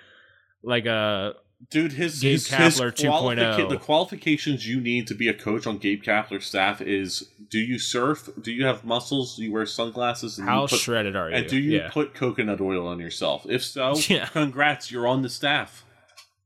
[0.62, 1.34] like a
[1.70, 3.68] Dude, his Gabe his, his Kapler qualifica- 2.0.
[3.68, 7.80] the qualifications you need to be a coach on Gabe Kapler's staff is: Do you
[7.80, 8.28] surf?
[8.40, 9.34] Do you have muscles?
[9.34, 10.38] Do you wear sunglasses?
[10.38, 11.34] And how put, shredded are you?
[11.34, 11.90] and do you yeah.
[11.90, 13.44] put coconut oil on yourself?
[13.48, 14.26] If so, Yeah.
[14.26, 15.84] congrats, you're on the staff.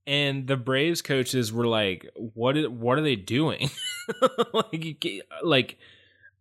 [0.06, 2.68] and the Braves coaches were like, "What is?
[2.68, 3.68] What are they doing?"
[4.54, 5.76] like, you like,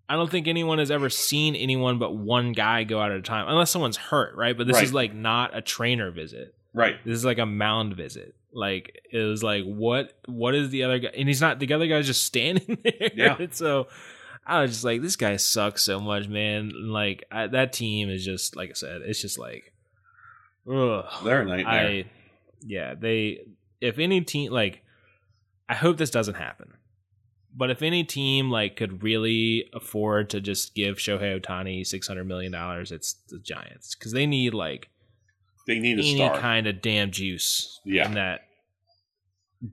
[0.09, 3.21] I don't think anyone has ever seen anyone but one guy go out at a
[3.21, 4.57] time, unless someone's hurt, right?
[4.57, 4.83] But this Right.
[4.83, 6.53] is like not a trainer visit.
[6.73, 6.95] Right.
[7.05, 8.35] This is like a mound visit.
[8.53, 10.13] Like it was like, what?
[10.25, 11.11] What is the other guy?
[11.15, 11.59] And he's not.
[11.59, 13.09] The other guy's just standing there.
[13.15, 13.35] Yeah.
[13.39, 13.87] And so
[14.45, 16.71] I was just like, this guy sucks so much, man.
[16.75, 19.71] And, Like I, that team is just like I said, it's just like,
[20.69, 21.05] ugh.
[21.23, 21.65] They're a nightmare.
[21.67, 22.05] I
[22.65, 23.41] yeah, they
[23.79, 24.83] if any team like
[25.69, 26.73] I hope this doesn't happen.
[27.55, 32.25] But if any team like could really afford to just give Shohei Ohtani six hundred
[32.25, 34.89] million dollars, it's the Giants because they need like
[35.67, 38.07] they need a any kind of damn juice Yeah.
[38.07, 38.41] in that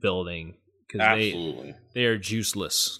[0.01, 0.55] building
[0.87, 2.97] because they they are juiceless.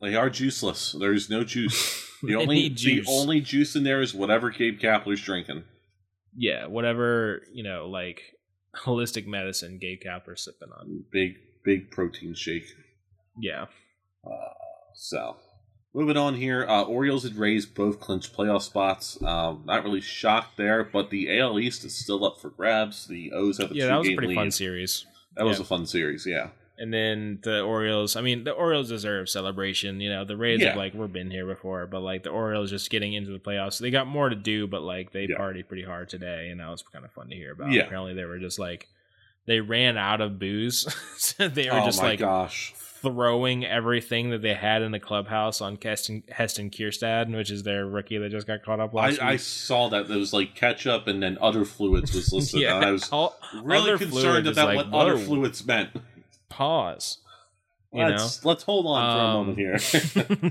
[0.00, 0.98] They are juiceless.
[0.98, 2.02] There's no juice.
[2.22, 3.06] The only need the juice.
[3.10, 5.64] only juice in there is whatever Gabe Kapler's drinking.
[6.34, 8.22] Yeah, whatever you know, like
[8.74, 9.78] holistic medicine.
[9.78, 11.04] Gabe Kapler sipping on.
[11.12, 12.64] Big big protein shake.
[13.38, 13.66] Yeah,
[14.94, 15.36] So,
[15.94, 19.22] moving on here, uh, Orioles and Rays both clinched playoff spots.
[19.22, 23.06] Um, not really shocked there, but the AL East is still up for grabs.
[23.06, 24.36] The O's have a yeah, that was a pretty lead.
[24.36, 25.04] fun series.
[25.36, 26.48] That was a fun series, yeah.
[26.78, 30.00] And then the Orioles, I mean, the Orioles deserve celebration.
[30.00, 30.68] You know, the Rays Yeah.
[30.68, 33.78] have like we've been here before, but like the Orioles just getting into the playoffs.
[33.78, 35.36] They got more to do, but like they Yeah.
[35.38, 37.72] partied pretty hard today, and that was kind of fun to hear about.
[37.72, 37.82] Yeah.
[37.84, 38.88] Apparently, they were just like
[39.46, 40.86] they ran out of booze.
[41.18, 42.74] so they were oh just my like gosh.
[43.06, 47.86] Throwing everything that they had in the clubhouse on Heston, Heston Kjerstad, which is their
[47.86, 51.06] rookie that just got caught up last I, I saw that there was like ketchup
[51.06, 52.62] and then other fluids was listed.
[52.64, 55.90] and I was all- really concerned about like, what other fluids meant.
[56.48, 57.18] pause.
[57.92, 59.58] You Let's let's hold on for a Um, moment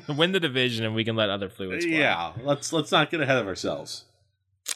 [0.07, 0.15] here.
[0.15, 1.85] win the division, and we can let other fluids.
[1.85, 1.93] fly.
[1.95, 4.05] yeah, let's let's not get ahead of ourselves.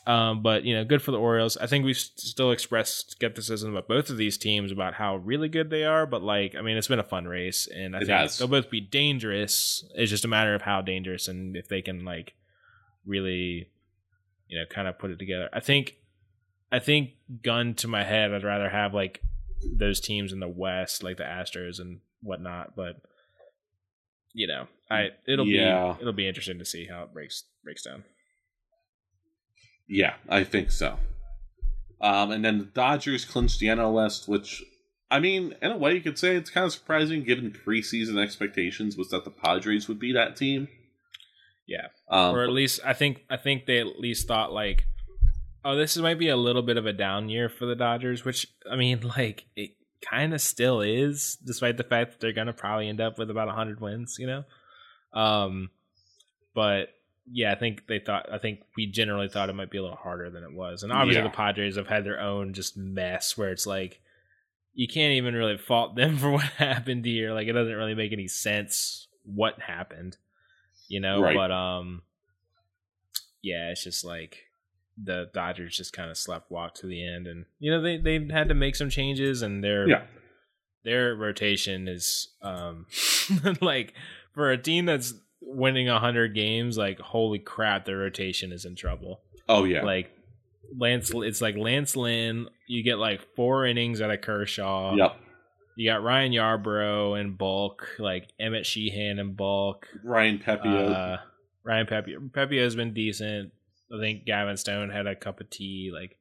[0.06, 1.58] Um, but you know, good for the Orioles.
[1.58, 5.70] I think we've still expressed skepticism about both of these teams about how really good
[5.70, 6.06] they are.
[6.06, 8.38] But like, I mean, it's been a fun race, and I It think has.
[8.38, 9.84] they'll both be dangerous.
[9.96, 12.34] It's just a matter of how dangerous and if they can like
[13.06, 13.70] really,
[14.48, 15.50] you know, kind of put it together.
[15.54, 15.96] I think,
[16.72, 19.22] I think, gun to my head, I'd rather have like
[19.76, 22.76] those teams in the West, like the Astros and whatnot.
[22.76, 22.98] But
[24.34, 25.94] you know, I it'll Yeah.
[25.98, 28.04] be it'll be interesting to see how it breaks breaks down.
[29.90, 30.98] Yeah, I think so.
[32.00, 34.64] Um, and then the Dodgers clinched the NL West, which,
[35.12, 38.96] I mean, in a way, you could say it's kind of surprising given preseason expectations
[38.96, 40.70] was that the Padres would be that team.
[41.68, 41.88] Yeah.
[42.10, 44.86] Um, or at least I think I think they at least thought like,
[45.66, 48.48] oh, this might be a little bit of a down year for the Dodgers, which
[48.70, 49.72] I mean, like it
[50.08, 53.50] kind of still is, despite the fact that they're gonna probably end up with about
[53.50, 54.44] hundred wins, you know.
[55.14, 55.70] Um,
[56.56, 56.90] but
[57.32, 58.32] yeah, I think they thought.
[58.32, 60.92] I think we generally thought it might be a little harder than it was, and
[60.92, 61.28] obviously Yeah.
[61.30, 64.02] the Padres have had their own just mess where it's like.
[64.76, 67.34] you can't even really fault them for what happened here.
[67.34, 70.16] Like it doesn't really make any sense what happened,
[70.88, 71.22] you know.
[71.22, 71.36] Right.
[71.36, 72.04] But um,
[73.42, 74.38] yeah, it's just like
[75.02, 78.26] the Dodgers just kind of slept walk to the end, and you know they they
[78.32, 80.04] had to make some changes, and their Yeah.
[80.84, 82.86] their rotation is um
[83.62, 83.94] like
[84.34, 89.22] for a team that's winning hundred games, like holy crap, their rotation is in trouble.
[89.48, 89.84] Oh yeah.
[89.84, 90.12] Like
[90.78, 92.48] Lance, it's like Lance Lynn.
[92.68, 94.96] You get like four innings out of Kershaw.
[94.96, 95.16] yep.
[95.76, 99.88] You got Ryan Yarbrough in bulk, like Emmett Sheehan in bulk.
[100.04, 100.92] Ryan Pepiot.
[100.92, 101.18] Uh,
[101.64, 102.32] Ryan Pepiot.
[102.32, 103.54] Pepiot has been decent.
[103.92, 105.90] I think Gavin Stone had a cup of tea.
[105.94, 106.18] Like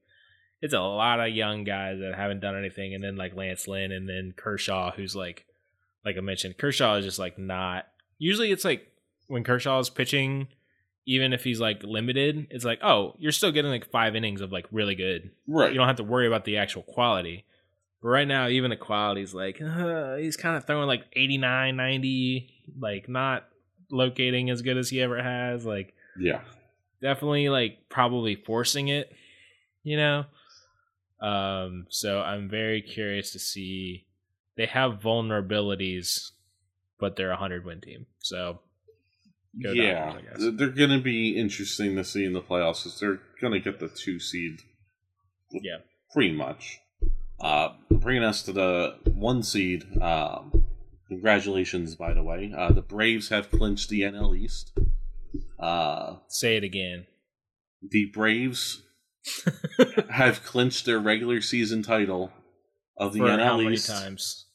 [0.62, 3.92] it's a lot of young guys that haven't done anything, and then like Lance Lynn,
[3.92, 5.44] and then Kershaw, who's like,
[6.04, 7.86] like I mentioned, Kershaw is just like not.
[8.18, 8.86] Usually, it's like
[9.28, 10.48] when Kershaw is pitching,
[11.06, 14.52] even if he's like limited, it's like, oh, you're still getting like five innings of
[14.52, 15.30] like really good.
[15.46, 15.72] right.
[15.72, 17.44] You don't have to worry about the actual quality.
[18.02, 22.50] But right now, even the quality's like, uh, he's kind of throwing like 89, 90,
[22.78, 23.48] like not
[23.90, 25.64] locating as good as he ever has.
[25.64, 26.40] Like, yeah.
[27.00, 29.10] definitely like probably forcing it,
[29.82, 30.24] you know?
[31.20, 34.06] Um, so I'm very curious to see.
[34.56, 36.32] They have vulnerabilities,
[37.00, 38.06] but they're a 100 win team.
[38.18, 38.60] So,
[39.58, 40.16] yeah.
[40.38, 43.80] They're- going to be interesting to see in the playoffs because they're going to get
[43.80, 44.60] the two seed.
[45.50, 45.78] Yeah.
[46.14, 46.78] Pretty much.
[47.40, 49.84] Uh, bringing us to the one seed.
[50.02, 50.64] Um,
[51.08, 52.52] congratulations, by the way.
[52.56, 54.72] Uh, the Braves have clinched the NL East.
[55.58, 57.06] Uh, say it again.
[57.82, 58.82] the Braves
[60.10, 62.32] have clinched their regular season title
[62.96, 63.88] of the For NL how many East.
[63.88, 64.46] times?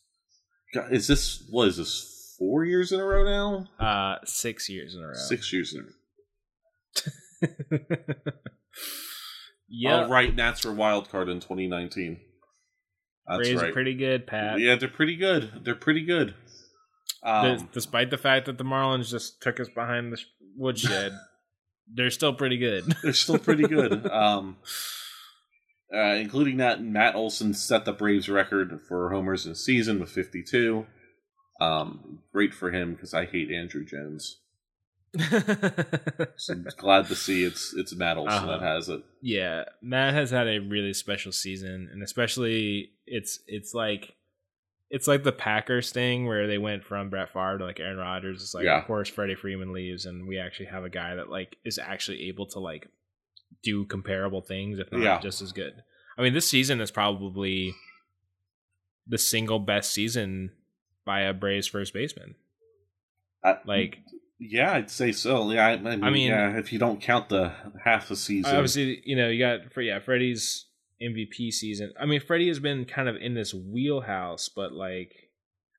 [0.91, 3.85] Is this what is this four years in a row now?
[3.85, 5.13] Uh, six years in a row.
[5.13, 7.51] Six years in a row.
[9.69, 10.35] yeah, Oh, right.
[10.35, 12.19] Nats were wild card in 2019.
[13.27, 13.69] That's Braves right.
[13.69, 14.59] are pretty good, Pat.
[14.59, 15.61] yeah, they're pretty good.
[15.63, 16.33] They're pretty good.
[17.25, 20.25] Um, Despite the fact that the Marlins just took us behind the sh-
[20.57, 21.13] woodshed,
[21.93, 22.83] they're still pretty good.
[23.03, 24.05] they're still pretty good.
[24.11, 24.57] um,
[25.95, 30.09] uh, including that, Matt Olson set the Braves record for homers in a season with
[30.09, 30.85] 52.
[31.63, 34.37] Um, great for him because I hate Andruw Jones.
[36.35, 38.57] So I'm glad to see it's it's Matt Olson Uh-huh.
[38.57, 39.03] that has it.
[39.21, 44.15] yeah, Matt has had a really special season, and especially it's it's like
[44.89, 48.41] it's like the Packers thing where they went from Brett Favre to like Aaron Rodgers.
[48.41, 48.79] It's like Yeah.
[48.79, 52.27] of course Freddie Freeman leaves, and we actually have a guy that like is actually
[52.27, 52.87] able to like
[53.61, 55.19] do comparable things, if not Yeah.
[55.19, 55.83] just as good.
[56.17, 57.73] I mean, this season is probably
[59.07, 60.51] the single best season
[61.05, 62.35] by a Braves first baseman.
[63.43, 63.99] I- Like
[64.39, 65.49] yeah, I'd say so.
[65.51, 68.53] Yeah, I, I mean, I mean- yeah, if you don't count the half the season,
[68.55, 70.65] obviously, you know, you got for yeah, Freddie's
[71.01, 71.93] MVP season.
[71.99, 75.11] I mean, Freddie has been kind of in this wheelhouse, but like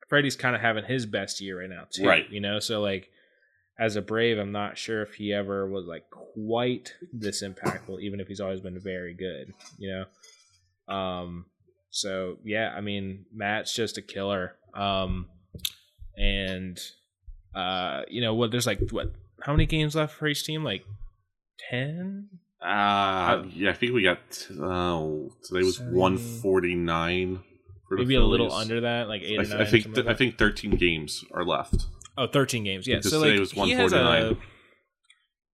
[0.09, 2.05] Freddie's kind of having his best year right now too.
[2.07, 2.29] Right.
[2.29, 3.09] You know, so like
[3.79, 8.19] as a Brave, I'm not sure if he ever was like quite this impactful, even
[8.19, 9.53] if he's always been very good.
[9.77, 10.05] You
[10.87, 11.45] know, um.
[11.91, 14.55] So yeah, I mean, Matt's just a killer.
[14.75, 15.27] Um,
[16.17, 16.77] and
[17.55, 18.51] uh, you know what?
[18.51, 19.11] There's like what?
[19.41, 20.63] How many games left for each team?
[20.63, 20.83] Like
[21.69, 22.29] ten.
[22.61, 24.19] uh, yeah, I think we got
[24.51, 25.05] uh,
[25.43, 27.39] today was one forty nine.
[27.91, 29.61] maybe a little under that, like eight I, th- nine.
[29.61, 31.85] I think th- like I think thirteen games are left.
[32.17, 32.87] oh, 13 games.
[32.87, 34.37] Yeah, Because so today like was he has a 149.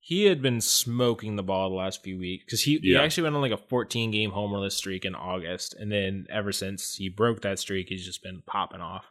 [0.03, 3.35] He had been smoking the ball the last few weeks because he, he actually went
[3.35, 7.41] on like a 14 game homerless streak in August, and then ever since he broke
[7.41, 9.05] that streak, he's just been popping off.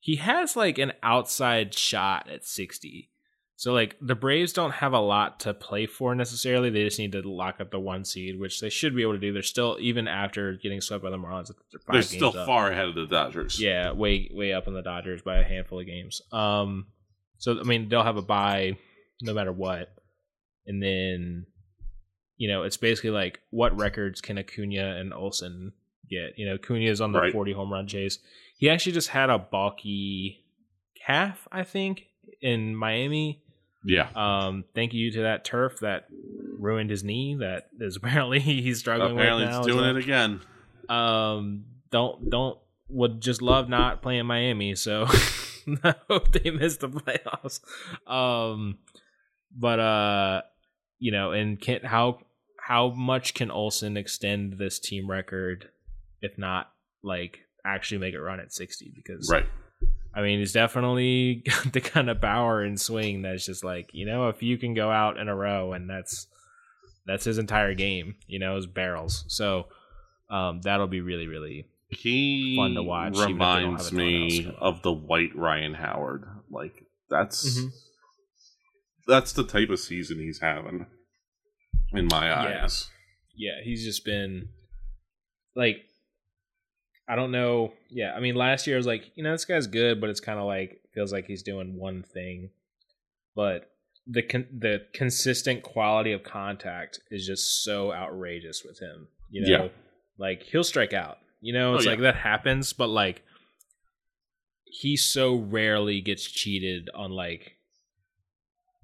[0.00, 3.10] He has like an outside shot at 60.
[3.54, 6.70] So like the Braves don't have a lot to play for necessarily.
[6.70, 9.18] They just need to lock up the one seed, which they should be able to
[9.20, 9.32] do.
[9.32, 11.52] They're still even after getting swept by the Marlins.
[11.70, 12.46] They're, five They're still up.
[12.46, 13.60] far ahead of the Dodgers.
[13.60, 16.22] Yeah, way way up in the Dodgers by a handful of games.
[16.32, 16.86] Um,
[17.38, 18.76] so I mean they'll have a bye
[19.22, 19.90] no matter what,
[20.68, 21.46] and then
[22.36, 25.72] you know it's basically like what records can Acuna and Olson
[26.08, 26.38] get?
[26.38, 27.32] You know, Acuna is on the Right.
[27.32, 28.18] forty home run chase.
[28.58, 30.44] He actually just had a balky
[31.06, 32.06] calf, I think,
[32.40, 33.42] in Miami.
[33.84, 34.08] yeah.
[34.14, 36.06] Um, thank you to that turf that
[36.58, 37.36] ruined his knee.
[37.38, 39.62] That is apparently he's struggling Apparently, with now.
[39.62, 40.40] doing well it again.
[40.88, 42.58] um don't don't
[42.88, 45.06] would just love not playing Miami, so
[45.84, 47.60] I hope they miss the playoffs.
[48.10, 48.78] Um
[49.56, 50.42] but uh
[50.98, 52.20] you know, and can how
[52.60, 55.70] how much can Olson extend this team record
[56.20, 56.70] if not
[57.02, 59.46] like actually make it run at 60 because Right.
[60.14, 64.28] I mean, he's definitely the kind of power and swing that's just like, you know,
[64.28, 66.26] if you can go out in a row and that's
[67.06, 69.24] that's his entire game, you know, his barrels.
[69.28, 69.66] So
[70.30, 73.92] um that'll be really, really he fun to watch, even if they don't reminds have
[73.92, 76.24] a ton else me of the white Ryan Howard.
[76.50, 77.72] Like that's Mhm.
[79.08, 80.86] That's the type of season he's having
[81.94, 82.88] in my eyes.
[83.34, 84.48] yeah, he's just been
[85.56, 85.78] like
[87.08, 87.72] I don't know.
[87.90, 90.20] Yeah, I mean last year I was like, you know, this guy's good, but it's
[90.20, 92.50] kind of like feels like he's doing one thing.
[93.34, 93.70] But
[94.06, 99.08] the con- the consistent quality of contact is just so outrageous with him.
[99.30, 99.68] You know, Yeah.
[100.18, 101.18] like he'll strike out.
[101.40, 101.92] You know, Oh, it's yeah.
[101.92, 103.22] like that happens, but like
[104.64, 107.54] he so rarely gets cheated on like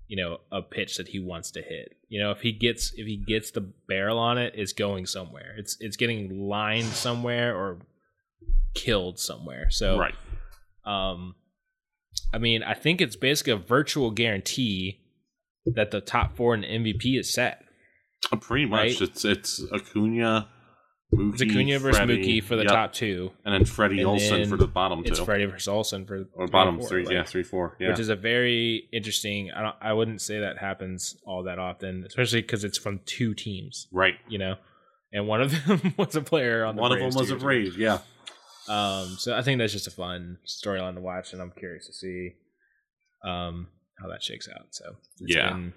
[0.06, 1.96] you know a pitch that he wants to hit.
[2.08, 5.54] You know if he gets if he gets the barrel on it it's going somewhere.
[5.56, 7.78] It's it's getting lined somewhere or
[8.74, 9.70] killed somewhere.
[9.70, 10.14] So right.
[10.84, 11.34] um
[12.32, 15.00] i mean i think it's basically a virtual guarantee
[15.66, 17.64] that the top four in mvp is set.
[18.32, 19.00] Uh, Pretty much, Right?
[19.00, 20.48] it's it's Acuna,
[21.14, 24.48] Mookie, acuna versus Freddie, mookie for the yep, top two and then Freddie and Olson
[24.48, 25.10] for the bottom two.
[25.12, 27.04] it's freddie versus olson for or bottom four, three.
[27.04, 27.76] like- Yeah, three, four.
[27.80, 29.50] Yeah, which is a very interesting.
[29.52, 29.76] I don't.
[29.80, 34.14] I wouldn't say that happens all that often, especially because it's from two teams, right.
[34.28, 34.56] you know,
[35.12, 37.78] and one of them was a player on the One of them was a Brave.
[37.78, 37.98] Yeah.
[38.68, 41.92] Um, so I think that's just a fun storyline to watch, and I'm curious to
[41.92, 42.32] see
[43.24, 43.68] um
[44.00, 44.66] how that shakes out.
[44.70, 45.50] So Yeah.
[45.50, 45.72] been,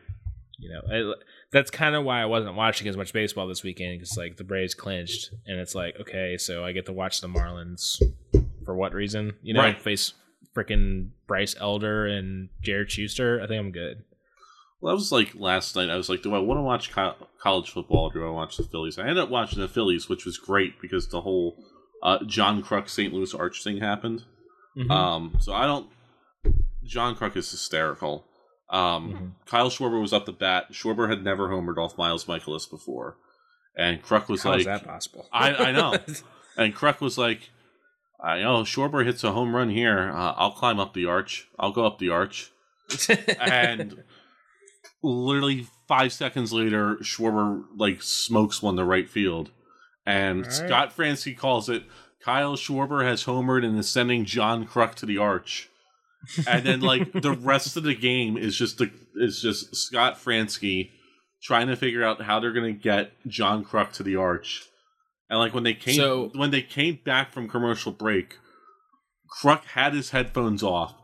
[0.57, 0.81] you know,
[1.11, 1.17] it,
[1.51, 4.43] that's kind of why I wasn't watching as much baseball this weekend because like the
[4.43, 8.01] Braves clinched, and it's like okay, so I get to watch the Marlins
[8.65, 9.33] for what reason?
[9.41, 9.81] You know, Right.
[9.81, 10.13] face
[10.55, 13.41] freaking Bryce Elder and Jared Shuster.
[13.41, 14.03] I think I'm good.
[14.81, 15.89] well, that was like last night.
[15.89, 18.57] I was like, do I want to watch co- college football or do I watch
[18.57, 18.97] the Phillies?
[18.99, 21.57] I ended up watching the Phillies, which was great because the whole
[22.03, 23.11] uh, John Kruk St.
[23.13, 24.23] Louis Arch thing happened.
[24.77, 24.91] Mhm.
[24.91, 25.87] Um, so I don't.
[26.83, 28.25] John Kruk is hysterical.
[28.69, 29.13] Um,
[29.43, 29.45] Mhm.
[29.49, 30.71] Kyle Schwarber was up the bat.
[30.73, 33.17] Schwarber had never homered off Miles Mikolas before,
[33.77, 35.25] and Kruk was How is like, that possible?
[35.31, 35.93] I- I know.
[36.57, 37.49] and Kruk was like,
[38.21, 40.09] I know Schwarber hits a home run here.
[40.11, 41.47] Uh, I'll climb up the arch.
[41.59, 42.51] I'll go up the arch.
[43.39, 44.03] And
[45.03, 49.51] literally five seconds later, Schwarber like smokes one to right field,
[50.05, 50.51] and right.
[50.53, 51.83] Scott Franzke calls it.
[52.21, 55.69] Kyle Schwarber has homered and is sending John Kruk to the arch.
[56.47, 60.89] And then like the rest of the game is just the is just Scott Franzke
[61.43, 64.63] trying to figure out how they're gonna get John Kruk to the arch.
[65.29, 68.37] And like when they came So- when they came back from commercial break,
[69.41, 70.95] Kruk had his headphones off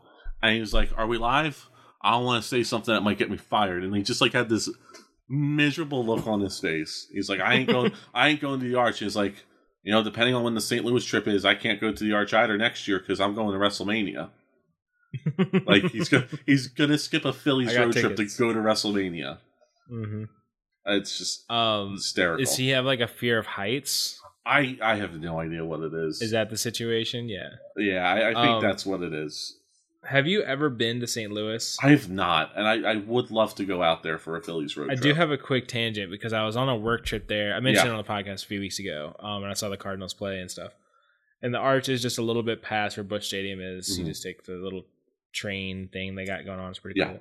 [0.42, 1.68] and he was like, Are we live?
[2.02, 3.82] I don't want to say something that might get me fired.
[3.84, 4.68] And he just like had this
[5.28, 7.06] miserable look on his face.
[7.12, 8.98] He's like, I ain't going I ain't going to the arch.
[8.98, 9.34] He's like,
[9.82, 10.84] you know, depending on when the St.
[10.84, 13.52] Louis trip is, I can't go to the arch either next year because I'm going
[13.52, 14.30] to WrestleMania.
[15.66, 19.38] Like he's gonna he's gonna skip a Phillies road trip to go to WrestleMania.
[19.90, 20.28] Mhm.
[20.86, 22.44] It's just Um, hysterical.
[22.44, 24.20] does he have like a fear of heights?
[24.46, 26.20] I I have no idea what it is.
[26.20, 27.28] Is that the situation?
[27.28, 27.48] Yeah.
[27.76, 29.58] yeah, I, I think Um, that's what it is.
[30.06, 31.32] Have you ever been to St.
[31.32, 31.78] Louis?
[31.82, 34.76] I have not, and I, I would love to go out there for a Phillies
[34.76, 34.98] road trip.
[34.98, 35.14] I trip.
[35.14, 37.54] do have a quick tangent because I was on a work trip there.
[37.54, 37.94] I mentioned Yeah.
[37.94, 40.40] it on the podcast a few weeks ago, um, and I saw the Cardinals play
[40.40, 40.72] and stuff.
[41.40, 43.88] And the arch is just a little bit past where Busch Stadium is.
[43.96, 44.00] Mhm.
[44.00, 44.84] You just take the little
[45.34, 46.70] train thing they got going on.
[46.70, 47.14] It's pretty Yeah.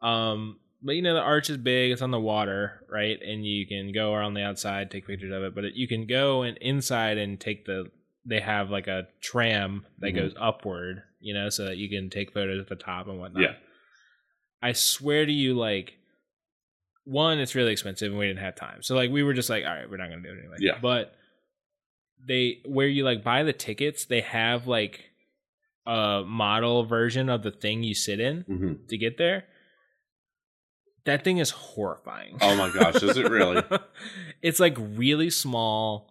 [0.00, 0.08] cool.
[0.08, 1.90] Um, but you know the arch is big.
[1.90, 3.18] It's on the water, right?
[3.20, 5.54] And you can go around the outside, take pictures of it.
[5.54, 7.90] But it, you can go and inside and take the.
[8.28, 10.16] They have like a tram that Mhm.
[10.16, 13.42] goes upward, you know, so that you can take photos at the top and whatnot.
[13.42, 13.54] Yeah.
[14.62, 15.94] I swear to you, like
[17.04, 18.82] one, it's really expensive and we didn't have time.
[18.82, 20.56] So like we were just like, all right, we're not gonna do it anyway.
[20.58, 20.78] Yeah.
[20.82, 21.14] But
[22.26, 25.04] they where you like buy the tickets, they have like
[25.86, 29.44] a model version of the thing you sit in hmm to get there.
[31.04, 32.38] That thing is horrifying.
[32.40, 33.62] Oh my gosh, is it really?
[34.42, 36.10] it's like really small.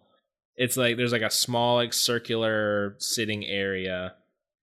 [0.56, 4.14] It's like there's like a small like circular sitting area,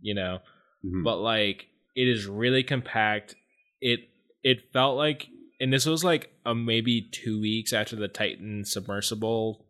[0.01, 0.39] you know
[0.85, 1.03] Mhm.
[1.03, 3.35] but like it is really compact.
[3.79, 4.09] It
[4.43, 5.27] it felt like,
[5.61, 9.65] and this was like a maybe two weeks after the Titan submersible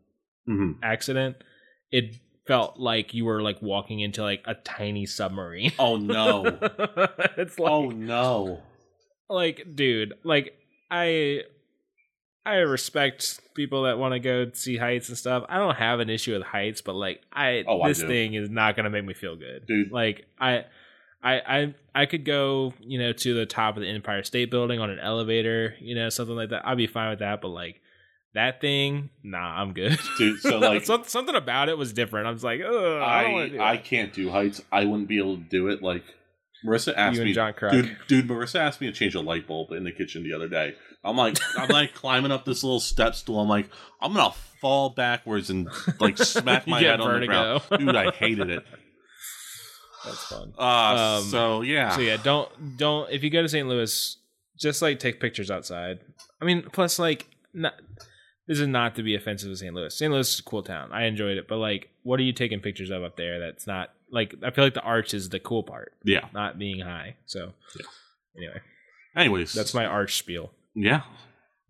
[0.48, 0.78] Mhm.
[0.82, 1.36] accident.
[1.92, 2.16] It
[2.46, 5.72] felt like you were like walking into like a tiny submarine.
[5.80, 6.46] Oh no!
[7.38, 8.60] it's like oh no!
[9.30, 10.58] like dude, like
[10.92, 11.44] I
[12.46, 15.46] I respect people that want to go see heights and stuff.
[15.48, 18.08] I don't have an issue with heights, but like I Oh, this do.
[18.08, 19.66] thing is not gonna make me feel good.
[19.66, 19.92] Dude.
[19.92, 20.66] Like I
[21.24, 24.80] I I I could go, you know, to the top of the Empire State Building
[24.80, 26.68] on an elevator, you know, something like that.
[26.68, 27.80] I'd be fine with that, but like
[28.34, 29.98] that thing, nah, I'm good.
[30.18, 32.28] Dude, so, like- Some- something about it was different.
[32.28, 34.62] I was like, Ugh, I, I I can't do heights.
[34.72, 35.82] I wouldn't be able to do it.
[35.84, 36.04] Like
[36.66, 38.28] Marissa asked me, John dude, dude.
[38.28, 40.76] Marissa asked me to change a light bulb in the kitchen the other day.
[41.04, 43.40] I'm like, I'm like climbing up this little step stool.
[43.42, 43.70] I'm like,
[44.02, 45.68] I'm gonna fall backwards and
[46.00, 47.62] like smack my head on the ground.
[47.78, 48.66] Dude, I hated it.
[50.06, 50.54] That's fun.
[50.58, 53.68] Uh, Um, so yeah, So yeah, don't don't if you go to St.
[53.68, 54.18] Louis,
[54.58, 56.00] just like take pictures outside.
[56.42, 57.74] I mean, plus like not
[58.48, 59.74] this is not to be offensive to St.
[59.74, 59.96] Louis.
[59.96, 60.12] St.
[60.12, 60.92] Louis is a cool town.
[60.92, 63.40] I enjoyed it, but like, what are you taking pictures of up there?
[63.40, 66.28] That's not like I feel like the arch is the cool part, yeah.
[66.34, 67.16] not being high.
[67.26, 67.86] So yeah.
[68.38, 68.62] anyway,
[69.16, 70.52] Anyways, that's my arch spiel.
[70.76, 71.02] Yeah.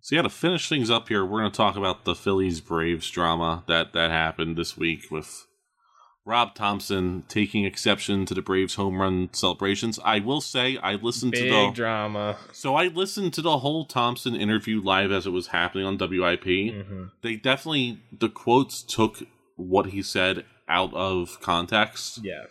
[0.01, 3.09] So yeah, to finish things up here, we're going to talk about the Phillies Braves
[3.09, 5.45] drama that that happened this week with
[6.25, 9.99] Rob Thompson taking exception to the Braves home run celebrations.
[10.05, 12.37] I will say I listened to the drama.
[12.53, 16.43] so I listened to the whole Thompson interview live as it was happening on WIP.
[16.45, 19.23] hmm They definitely the quotes took
[19.57, 22.45] what he said out of context Yeah.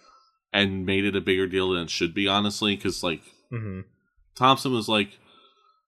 [0.53, 3.81] and made it a bigger deal than it should be honestly cuz like hmm
[4.35, 5.19] Thompson was like,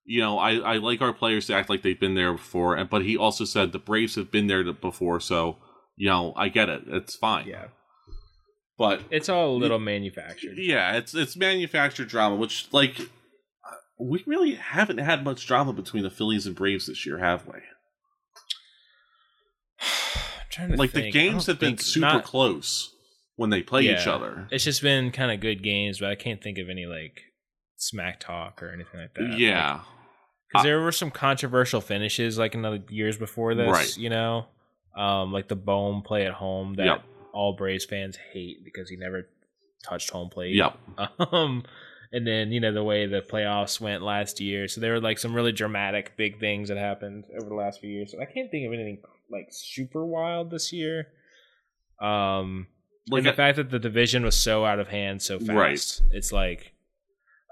[0.06, 2.88] you know, I, I like our players to act like they've been there before, and
[2.90, 5.56] but he also said the Braves have been there before, so
[5.96, 7.46] you know, I get it, it's fine.
[7.46, 7.66] Yeah.
[8.76, 10.56] But It's all a little manufactured.
[10.58, 13.04] yeah, it's it's manufactured drama, which like uh,
[14.00, 17.54] we really haven't had much drama between the Phillies and Braves this year, have we?
[19.80, 21.16] I'm trying to Like the think.
[21.16, 22.90] I games have been super not- close
[23.36, 24.48] when they play each other.
[24.50, 27.20] It's just been kind of good games, but I can't think of any like
[27.76, 29.38] smack talk or anything like that.
[29.38, 29.80] Yeah,
[30.48, 33.70] because there were some controversial finishes like in the years before this.
[33.70, 33.96] Right.
[33.96, 34.46] You know,
[34.96, 37.02] um, like the Bohm play at home that Yep.
[37.32, 39.28] all Braves fans hate because he never
[39.84, 40.54] touched home plate.
[40.54, 40.78] yep,
[41.18, 41.64] Um,
[42.12, 44.68] and then you know the way the playoffs went last year.
[44.68, 47.90] So there were like some really dramatic big things that happened over the last few
[47.90, 48.12] years.
[48.12, 51.08] So I can't think of anything like super wild this year.
[52.00, 52.66] Um,
[53.10, 56.00] like the I- fact that the division was so out of hand so fast, Right.
[56.12, 56.72] it's like.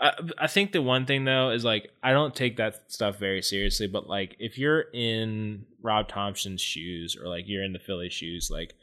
[0.03, 3.40] I, I think the one thing though is like I don't take that stuff very
[3.40, 8.11] seriously, but like if you're in Rob Thompson's shoes or like you're in the Philly
[8.11, 8.74] shoes, like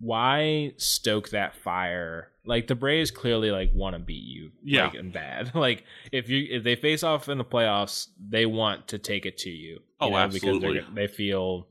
[0.00, 2.28] why stoke that fire?
[2.44, 4.86] Like the Braves clearly like want to beat you, Yeah.
[4.86, 5.52] like, and bad.
[5.54, 9.38] Like if you if they face off in the playoffs, they want to take it
[9.38, 9.74] to you.
[9.74, 10.74] you Oh, know, absolutely.
[10.74, 11.68] Because they're- they feel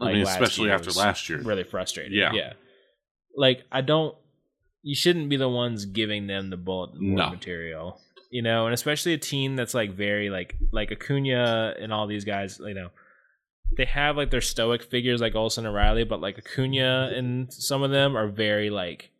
[0.00, 1.40] I like mean, especially after last year.
[1.40, 2.12] really frustrated.
[2.12, 2.32] Yeah.
[2.32, 2.52] yeah.
[3.36, 4.16] Like I don't.
[4.82, 7.30] You shouldn't be the ones giving them the bullet No.
[7.30, 8.00] material.
[8.34, 12.24] You know, and especially a team that's like very like like Acuna and all these
[12.24, 12.58] guys.
[12.58, 12.88] You know,
[13.76, 17.84] they have like their stoic figures like Olson and Riley, but like Acuna and some
[17.84, 19.12] of them are very like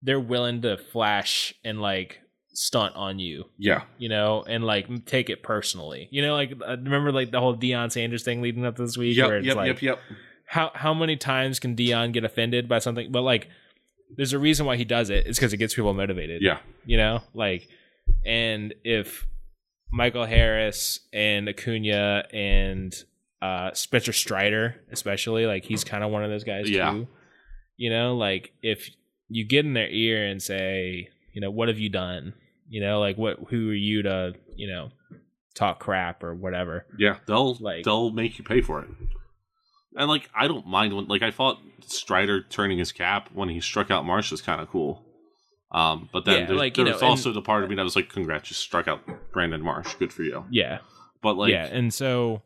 [0.00, 2.20] they're willing to flash and like
[2.52, 6.06] stunt on you Yeah, you know, and like take it personally.
[6.12, 8.96] You know, like uh, remember like the whole Deion Sanders thing leading up to this
[8.96, 9.98] week, where yep, it's yep, like, yep, yep.
[10.46, 13.10] how how many times can Deion get offended by something?
[13.10, 13.48] But like,
[14.16, 15.26] there's a reason why he does it.
[15.26, 16.42] It's because it gets people motivated.
[16.42, 17.68] Yeah, you know, like,
[18.24, 19.26] and if
[19.92, 22.94] Michael Harris and Acuna and
[23.42, 26.90] uh Spencer Strider, especially, like he's kind of one of those guys Yeah.
[26.90, 27.08] too.
[27.76, 28.90] You know, like if
[29.28, 32.32] you get in their ear and say, you know, what have you done?
[32.68, 34.90] You know, like what who are you to, you know,
[35.54, 36.86] talk crap or whatever.
[36.98, 38.88] Yeah, they'll Like- they'll make you pay for it.
[39.96, 43.60] And like I don't mind when like I thought Strider turning his cap when he
[43.60, 45.05] struck out Marsh was kind of cool.
[45.72, 48.08] Um, but then Yeah, there's, like, know, also the part of me that was like,
[48.08, 49.00] "Congrats, you struck out
[49.32, 49.94] Brandon Marsh.
[49.94, 50.78] Good for you." Yeah.
[51.22, 52.42] But like, yeah, and so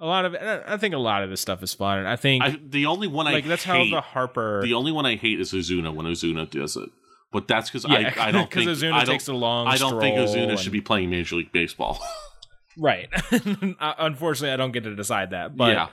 [0.00, 2.16] a lot of I I think a lot of this stuff is fun, and I
[2.16, 5.04] think I, the only one like I that's hate, how the Harper the only one
[5.06, 6.88] I hate is Ozuna when Ozuna does it.
[7.32, 9.66] But that's because yeah, I, I don't think Ozuna I don't, takes a long.
[9.66, 11.98] I don't think Ozuna and- should be playing Major League Baseball.
[12.78, 13.08] right.
[13.80, 15.88] Unfortunately, I don't get to decide that, but yeah,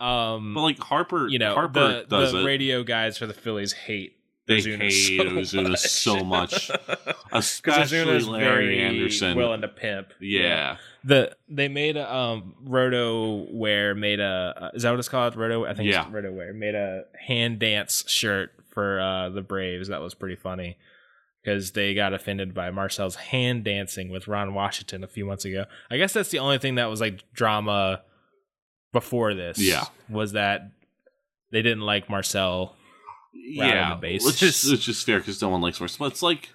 [0.00, 3.72] um, but like Harper, you know, Harper the, does the radio guys for the Phillies
[3.72, 4.16] hate
[4.46, 5.80] they Ozuna hate so Ozuna much.
[5.80, 6.70] so much,
[7.32, 9.36] especially Larry very Anderson.
[9.36, 10.08] willing to pimp.
[10.20, 10.76] yeah.
[11.04, 15.36] the they made a um roto wear made a uh, is that what it's called
[15.36, 16.04] roto i think Yeah.
[16.04, 20.36] it's roto wear made a hand dance shirt for uh the braves that was pretty
[20.36, 20.78] funny
[21.42, 25.64] because they got offended by Marcell's hand dancing with ron washington a few months ago
[25.90, 28.00] i guess that's the only thing that was like drama
[28.92, 29.84] before this Yeah.
[30.08, 30.70] was that
[31.50, 32.76] they didn't like marcel
[33.34, 35.96] yeah, which is which is fair because no one likes horse.
[35.96, 36.50] But it's like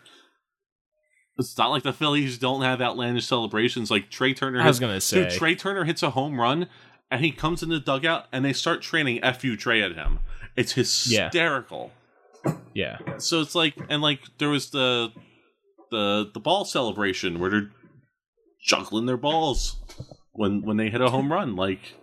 [1.38, 3.90] it's not like the Phillies don't have outlandish celebrations.
[3.92, 6.68] Like Trey Turner, i was hits, gonna say dude, Trey Turner hits a home run,
[7.12, 10.20] and he comes in the dugout, and they start training "fu Trey" at him.
[10.56, 10.76] It's
[11.10, 11.26] Yeah.
[11.26, 11.92] hysterical.
[12.74, 15.12] yeah So it's like, and like there was the
[15.92, 17.72] the the ball celebration where they're
[18.66, 19.78] juggling their balls
[20.34, 21.56] when when they hit a home run.
[21.56, 21.96] Like,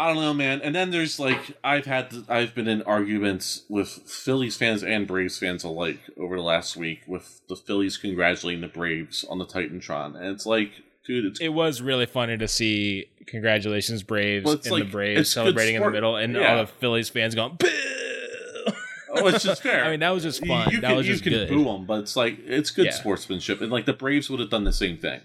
[0.00, 0.60] I don't know, man.
[0.62, 5.38] And then there's like I've had I've been in arguments with Phillies fans and Braves
[5.40, 10.14] fans alike over the last week with the Phillies congratulating the Braves on the Titantron,
[10.16, 10.70] and it's like,
[11.04, 15.74] dude, it's It was really funny to see congratulations Braves and it's the Braves celebrating
[15.74, 16.54] in the middle, and Yeah.
[16.54, 17.66] all the Phillies fans going boo.
[19.10, 19.84] oh, it's just fair.
[19.84, 20.70] I mean, that was just fun.
[20.70, 21.48] You that can, was you just can good.
[21.48, 22.92] boo them, but it's like it's good Yeah.
[22.92, 25.22] sportsmanship, and like the Braves would have done the same thing.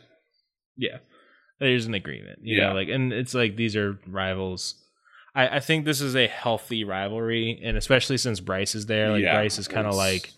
[0.76, 0.98] Yeah,
[1.64, 2.39] there's an agreement.
[2.43, 2.70] You Yeah.
[2.70, 4.76] know, like, and it's like these are rivals.
[5.36, 9.24] I, I think this is a healthy rivalry, and especially since Bryce is there, like
[9.24, 10.32] Yeah, Bryce is kind of like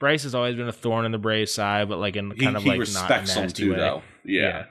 [0.00, 2.56] Bryce has always been a thorn in the Braves side, but like in He, kind
[2.56, 3.76] of he like respects not them too, way.
[3.76, 4.02] though.
[4.24, 4.64] Yeah.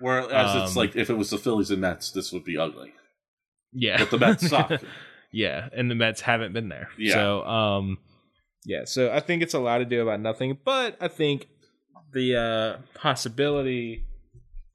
[0.00, 0.26] Whereas
[0.62, 2.92] it's Um, like if it was the Phillies and Mets, this would be ugly.
[3.72, 3.98] yeah.
[3.98, 4.80] But the Mets suck.
[5.32, 6.88] yeah, and the Mets haven't been there.
[6.96, 7.14] Yeah.
[7.14, 7.98] So, um,
[8.64, 8.84] yeah.
[8.84, 11.48] So I think it's a lot to do about nothing, but I think
[12.12, 14.04] the uh possibility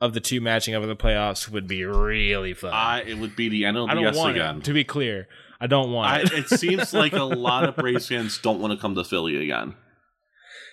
[0.04, 2.74] of the two matching up in the playoffs would be really fun.
[2.74, 4.58] I it would be the NLDS I don't want again.
[4.58, 4.64] it.
[4.66, 5.30] To be clear,
[5.62, 6.34] I don't want I, it.
[6.34, 9.76] it seems like a lot of Braves fans don't want to come to Philly again.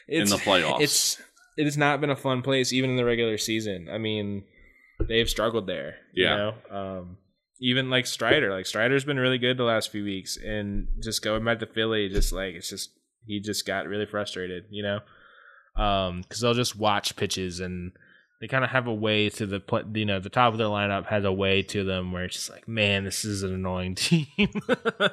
[0.09, 0.81] in the playoffs.
[0.81, 1.23] It's
[1.57, 3.89] it has not been a fun place even in the regular season.
[3.89, 4.43] I mean,
[5.09, 5.95] they've struggled there.
[6.13, 6.31] Yeah.
[6.31, 6.77] You know?
[6.77, 7.17] Um
[7.61, 11.45] even like Strider, like Strider's been really good the last few weeks, and just going
[11.45, 12.91] back to Philly, just like it's just
[13.27, 15.01] he just got really frustrated, you know,
[15.81, 17.93] um, because they'll just watch pitches and
[18.41, 19.61] they kind of have a way to the
[19.95, 22.51] you know the top of their lineup has a way to them where it's just
[22.51, 24.27] like man this is an annoying team,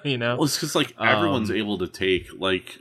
[0.03, 0.35] you know.
[0.35, 2.79] Well, it's because like everyone's Um, able to take like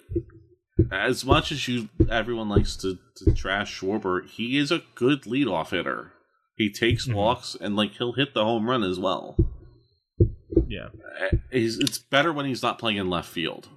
[0.93, 5.71] as much as you everyone likes to, to trash Schwarber, he is a good leadoff
[5.71, 6.13] hitter.
[6.57, 7.15] He takes Mhm.
[7.15, 9.37] walks and like he'll hit the home run as well.
[10.69, 10.89] Yeah.
[11.21, 13.69] Uh, He's, it's better when he's not playing in left field.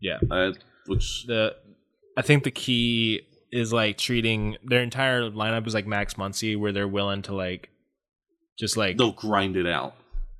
[0.00, 0.18] Yeah.
[0.30, 0.52] Uh,
[0.86, 1.54] which the
[2.16, 3.22] I think the key
[3.52, 7.68] is like treating their entire lineup is like Max Muncy, where they're willing to like
[8.58, 9.94] just like they'll grind it out.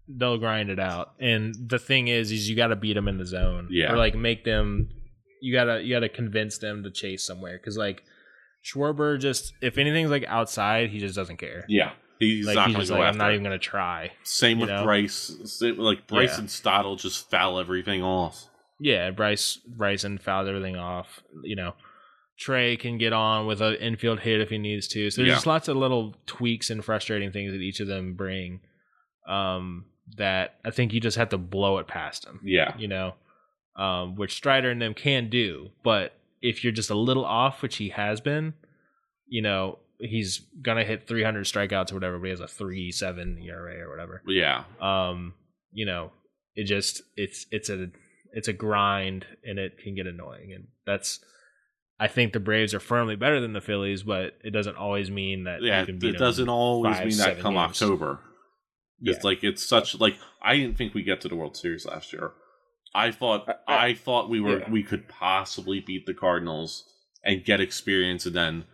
[0.08, 1.12] they'll grind it out.
[1.20, 3.92] And the thing is, is you got to beat them in the zone, Yeah.
[3.92, 4.88] or like make them.
[5.40, 8.04] You gotta you gotta convince them to chase somewhere because like
[8.64, 11.64] Schwarber just if anything's like outside, he just doesn't care.
[11.68, 13.12] Yeah, he's like not he's to go like after.
[13.14, 13.34] I'm not it.
[13.34, 14.12] even gonna try.
[14.22, 14.84] Same with know?
[14.84, 15.34] Bryce.
[15.44, 16.38] Same, like Bryce Yeah.
[16.40, 18.44] and Stottle just foul everything off.
[18.78, 21.22] Yeah, Bryce Bryson fouled everything off.
[21.42, 21.74] You know,
[22.42, 25.10] Trey can get on with an infield hit if he needs to.
[25.10, 25.34] So there's Yeah.
[25.34, 28.60] just lots of little tweaks and frustrating things that each of them bring.
[29.28, 29.86] Um,
[30.16, 32.40] that I think you just have to blow it past them.
[32.42, 33.14] Yeah, You know,
[33.76, 35.70] um, which Strider and them can do.
[35.84, 38.54] But if you're just a little off, which he has been,
[39.28, 42.18] you know, he's gonna hit 300 strikeouts or whatever.
[42.18, 45.34] But he has a three seven ERA or whatever yeah, um
[45.72, 46.10] you know
[46.56, 47.88] it just it's it's a
[48.32, 51.24] it's a grind and it can get annoying and that's
[52.04, 55.44] i think the braves are firmly better than the phillies but it doesn't always mean
[55.44, 55.80] that yeah.
[55.80, 56.26] you can beat It them.
[56.26, 57.82] doesn't always five, mean that come games.
[57.82, 58.20] October.
[59.04, 59.28] It's Yeah.
[59.30, 62.32] like it's such like I didn't think we get to the World Series last year.
[62.94, 64.70] I thought I- I, thought we were yeah.
[64.70, 66.84] we could possibly beat the Cardinals
[67.24, 68.64] and get experience, and then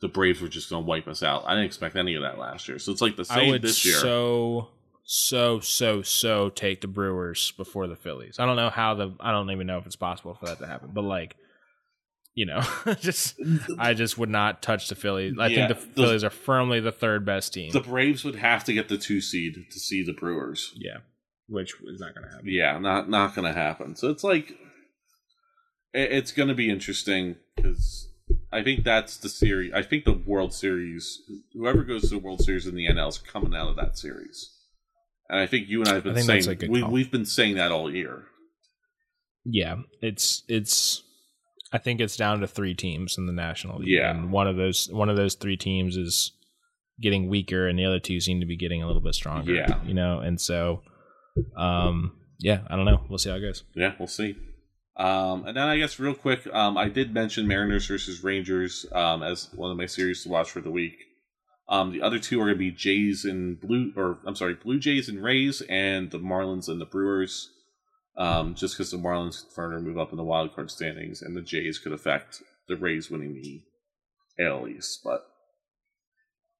[0.00, 1.44] the Braves were just going to wipe us out.
[1.46, 3.62] I didn't expect any of that last year, so it's like the i same would
[3.62, 3.96] this year.
[3.96, 4.68] so
[5.04, 9.30] so so so take the brewers before the phillies i don't know how the i
[9.32, 11.34] don't even know if it's possible for that to happen but like
[12.38, 12.62] you know
[13.00, 13.34] just
[13.78, 16.78] i just would not touch the phillies i Yeah, think the those- phillies are firmly
[16.80, 20.02] the third best team the Braves would have to get the two seed to see
[20.04, 20.72] the Brewers.
[20.76, 20.98] yeah
[21.48, 23.96] which is not gonna happen Yeah, not not going to happen.
[23.96, 24.50] So it's like
[25.94, 28.08] it, it's going to be interesting because
[28.52, 29.72] I think that's the series.
[29.72, 31.22] I think the World Series,
[31.54, 34.50] whoever goes to the World Series in the NL is coming out of that series.
[35.30, 36.90] And I think you and I have been think saying that's a good we, call.
[36.90, 38.24] we've been saying that all year.
[39.46, 41.02] Yeah, it's it's.
[41.72, 43.88] I think it's down to three teams in the National League.
[43.88, 44.10] Yeah.
[44.10, 46.32] and one of those one of those three teams is
[47.00, 49.52] getting weaker, and the other two seem to be getting a little bit stronger.
[49.52, 49.82] Yeah.
[49.84, 50.82] you know, and so,
[51.56, 53.04] um, yeah, I don't know.
[53.08, 53.64] We'll see how it goes.
[53.74, 54.36] Yeah, we'll see.
[54.96, 59.22] Um, and then I guess real quick, um, I did mention Mariners versus Rangers um,
[59.22, 60.96] as one of my series to watch for the week.
[61.68, 64.80] Um, the other two are going to be Jays and Blue, or I'm sorry, Blue
[64.80, 67.50] Jays and Rays, and the Marlins and the Brewers.
[68.18, 71.36] Um, just because the Marlins could further move up in the wild card standings, and
[71.36, 73.62] the Jays could affect the Rays winning the
[74.44, 75.00] AL East.
[75.04, 75.24] But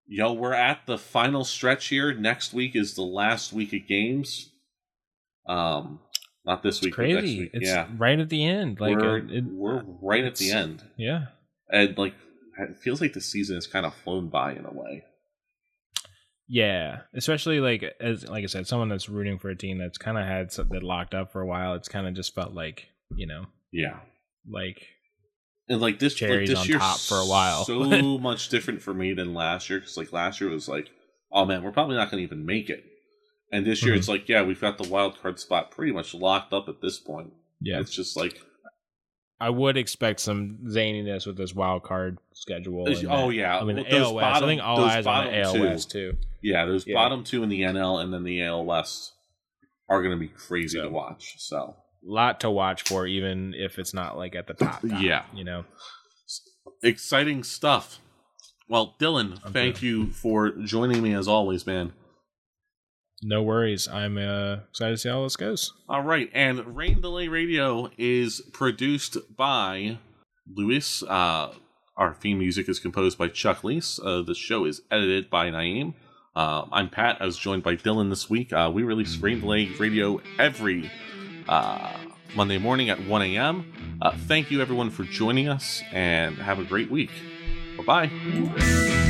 [0.06, 2.14] yo, we're at the final stretch here.
[2.14, 4.50] Next week is the last week of games.
[5.48, 6.00] Um,
[6.44, 7.38] not this It's week, but next crazy.
[7.40, 7.50] week.
[7.54, 8.80] It's yeah, right at the end.
[8.80, 11.26] Like we're, it, we're right at the end, yeah,
[11.70, 12.14] and like
[12.58, 15.04] it feels like the season has kind of flown by in a way.
[16.48, 17.00] Yeah.
[17.14, 20.24] Especially like as like I said, someone that's rooting for a team that's kind of
[20.24, 21.74] had something locked up for a while.
[21.74, 24.00] It's kind of just felt like you know, Yeah,
[24.50, 24.86] like
[25.68, 27.64] and like this, like this on year, top for a while.
[27.64, 27.78] so
[28.18, 30.88] much different for me than last year because like last year was like,
[31.30, 32.84] oh man, we're probably not going to even make it,
[33.52, 33.98] And this year, mm-hmm.
[33.98, 36.98] it's like, yeah, we've got the wild card spot pretty much locked up at this
[36.98, 37.32] point.
[37.60, 38.40] Yeah, it's just like
[39.40, 42.86] I would expect some zaniness with this wild card schedule.
[43.08, 45.62] Oh yeah, I mean well, AL Bottom, I think all eyes on the AL two,
[45.62, 46.16] West too.
[46.42, 46.94] Yeah, those yeah.
[46.94, 49.12] bottom two in the NL and then the AL West
[49.88, 51.36] are going to be crazy so, to watch.
[51.38, 54.80] So lot to watch for, even if it's not like at the top.
[54.82, 55.64] top yeah, you know,
[56.82, 58.00] exciting stuff.
[58.68, 59.82] Well, Dylan, I'm thank good.
[59.82, 61.92] you for joining me as always, man.
[63.22, 63.88] No worries.
[63.88, 65.72] I'm uh, excited to see how this goes.
[65.88, 66.30] All right.
[66.32, 69.98] And Rain Delay Radio is produced by
[70.46, 71.02] Lewis.
[71.02, 71.52] Uh,
[71.96, 73.98] our theme music is composed by Chuck Leese.
[74.04, 75.94] Uh, the show is edited by Naeem.
[76.36, 77.16] Uh, I'm Pat.
[77.20, 78.52] I was joined by Dylan this week.
[78.52, 80.88] Uh, we release Rain Delay Radio every
[81.48, 81.96] uh,
[82.36, 83.98] Monday morning at 1 a.m.
[84.00, 87.10] Uh, thank you, everyone, for joining us, and have a great week.
[87.78, 89.04] Bye bye.